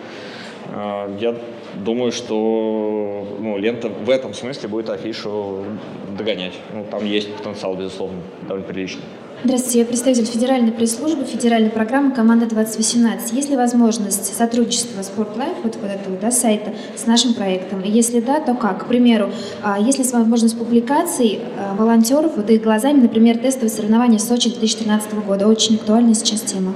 Я 0.70 1.34
думаю, 1.76 2.12
что 2.12 3.26
ну, 3.40 3.56
лента 3.56 3.88
в 3.88 4.10
этом 4.10 4.34
смысле 4.34 4.68
будет 4.68 4.90
афишу 4.90 5.64
догонять. 6.16 6.52
Ну, 6.74 6.84
там 6.90 7.06
есть 7.06 7.32
потенциал, 7.34 7.74
безусловно, 7.74 8.18
довольно 8.42 8.66
приличный. 8.66 9.02
Здравствуйте, 9.44 9.78
я 9.78 9.84
представитель 9.84 10.24
Федеральной 10.24 10.72
пресс-службы, 10.72 11.24
федеральной 11.24 11.70
программы 11.70 12.10
«Команда 12.10 12.46
2018». 12.46 13.32
Есть 13.36 13.48
ли 13.48 13.56
возможность 13.56 14.36
сотрудничества 14.36 15.00
Спортлайф, 15.02 15.54
вот, 15.62 15.76
вот 15.76 15.90
этого 15.92 16.16
да, 16.16 16.32
сайта, 16.32 16.72
с 16.96 17.06
нашим 17.06 17.34
проектом? 17.34 17.80
И 17.82 17.88
если 17.88 18.18
да, 18.18 18.40
то 18.40 18.54
как? 18.54 18.82
К 18.82 18.86
примеру, 18.86 19.30
а, 19.62 19.78
есть 19.78 19.98
ли 19.98 20.04
возможность 20.12 20.58
публикаций 20.58 21.38
а, 21.56 21.76
волонтеров, 21.76 22.32
вот 22.36 22.50
их 22.50 22.64
глазами, 22.64 23.02
например, 23.02 23.38
тестовые 23.38 23.70
соревнования 23.70 24.18
Сочи 24.18 24.50
2013 24.50 25.14
года? 25.24 25.46
Очень 25.46 25.76
актуальная 25.76 26.14
сейчас 26.14 26.40
тема. 26.40 26.74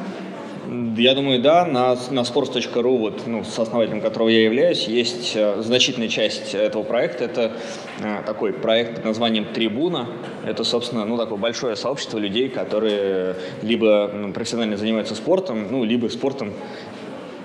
Я 0.96 1.14
думаю, 1.14 1.40
да. 1.40 1.64
На, 1.64 1.94
на 2.10 2.20
sports.ru, 2.20 2.98
вот, 2.98 3.26
ну, 3.26 3.44
с 3.44 3.58
основателем 3.58 4.00
которого 4.00 4.28
я 4.28 4.44
являюсь, 4.44 4.84
есть 4.88 5.32
э, 5.34 5.60
значительная 5.62 6.08
часть 6.08 6.54
этого 6.54 6.82
проекта. 6.82 7.24
Это 7.24 7.52
э, 8.00 8.22
такой 8.26 8.52
проект 8.52 8.96
под 8.96 9.04
названием 9.04 9.46
«Трибуна». 9.46 10.08
Это, 10.44 10.64
собственно, 10.64 11.04
ну, 11.04 11.16
такое 11.16 11.38
большое 11.38 11.76
сообщество 11.76 12.18
людей, 12.18 12.48
которые 12.48 13.36
либо 13.62 14.10
ну, 14.14 14.32
профессионально 14.32 14.76
занимаются 14.76 15.14
спортом, 15.14 15.66
ну, 15.70 15.84
либо 15.84 16.08
спортом 16.08 16.52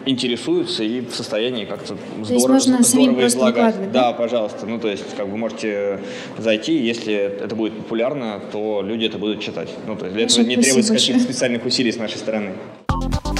интересуются 0.05 0.83
и 0.83 1.01
в 1.01 1.13
состоянии 1.13 1.65
как-то 1.65 1.97
здорово, 2.23 2.59
здорово 2.59 3.27
излагать. 3.27 3.91
Да, 3.91 4.11
да, 4.11 4.13
пожалуйста. 4.13 4.65
Ну, 4.65 4.79
то 4.79 4.87
есть, 4.87 5.15
как 5.15 5.27
вы 5.27 5.37
можете 5.37 5.99
зайти, 6.37 6.77
если 6.77 7.13
это 7.13 7.55
будет 7.55 7.73
популярно, 7.73 8.41
то 8.51 8.81
люди 8.81 9.05
это 9.05 9.17
будут 9.17 9.41
читать. 9.41 9.69
Ну, 9.85 9.95
то 9.95 10.05
есть 10.05 10.15
для 10.15 10.25
этого 10.25 10.45
не 10.45 10.55
требуется 10.55 10.93
каких-то 10.93 11.21
специальных 11.21 11.65
усилий 11.65 11.91
с 11.91 11.97
нашей 11.97 12.17
стороны. 12.17 12.53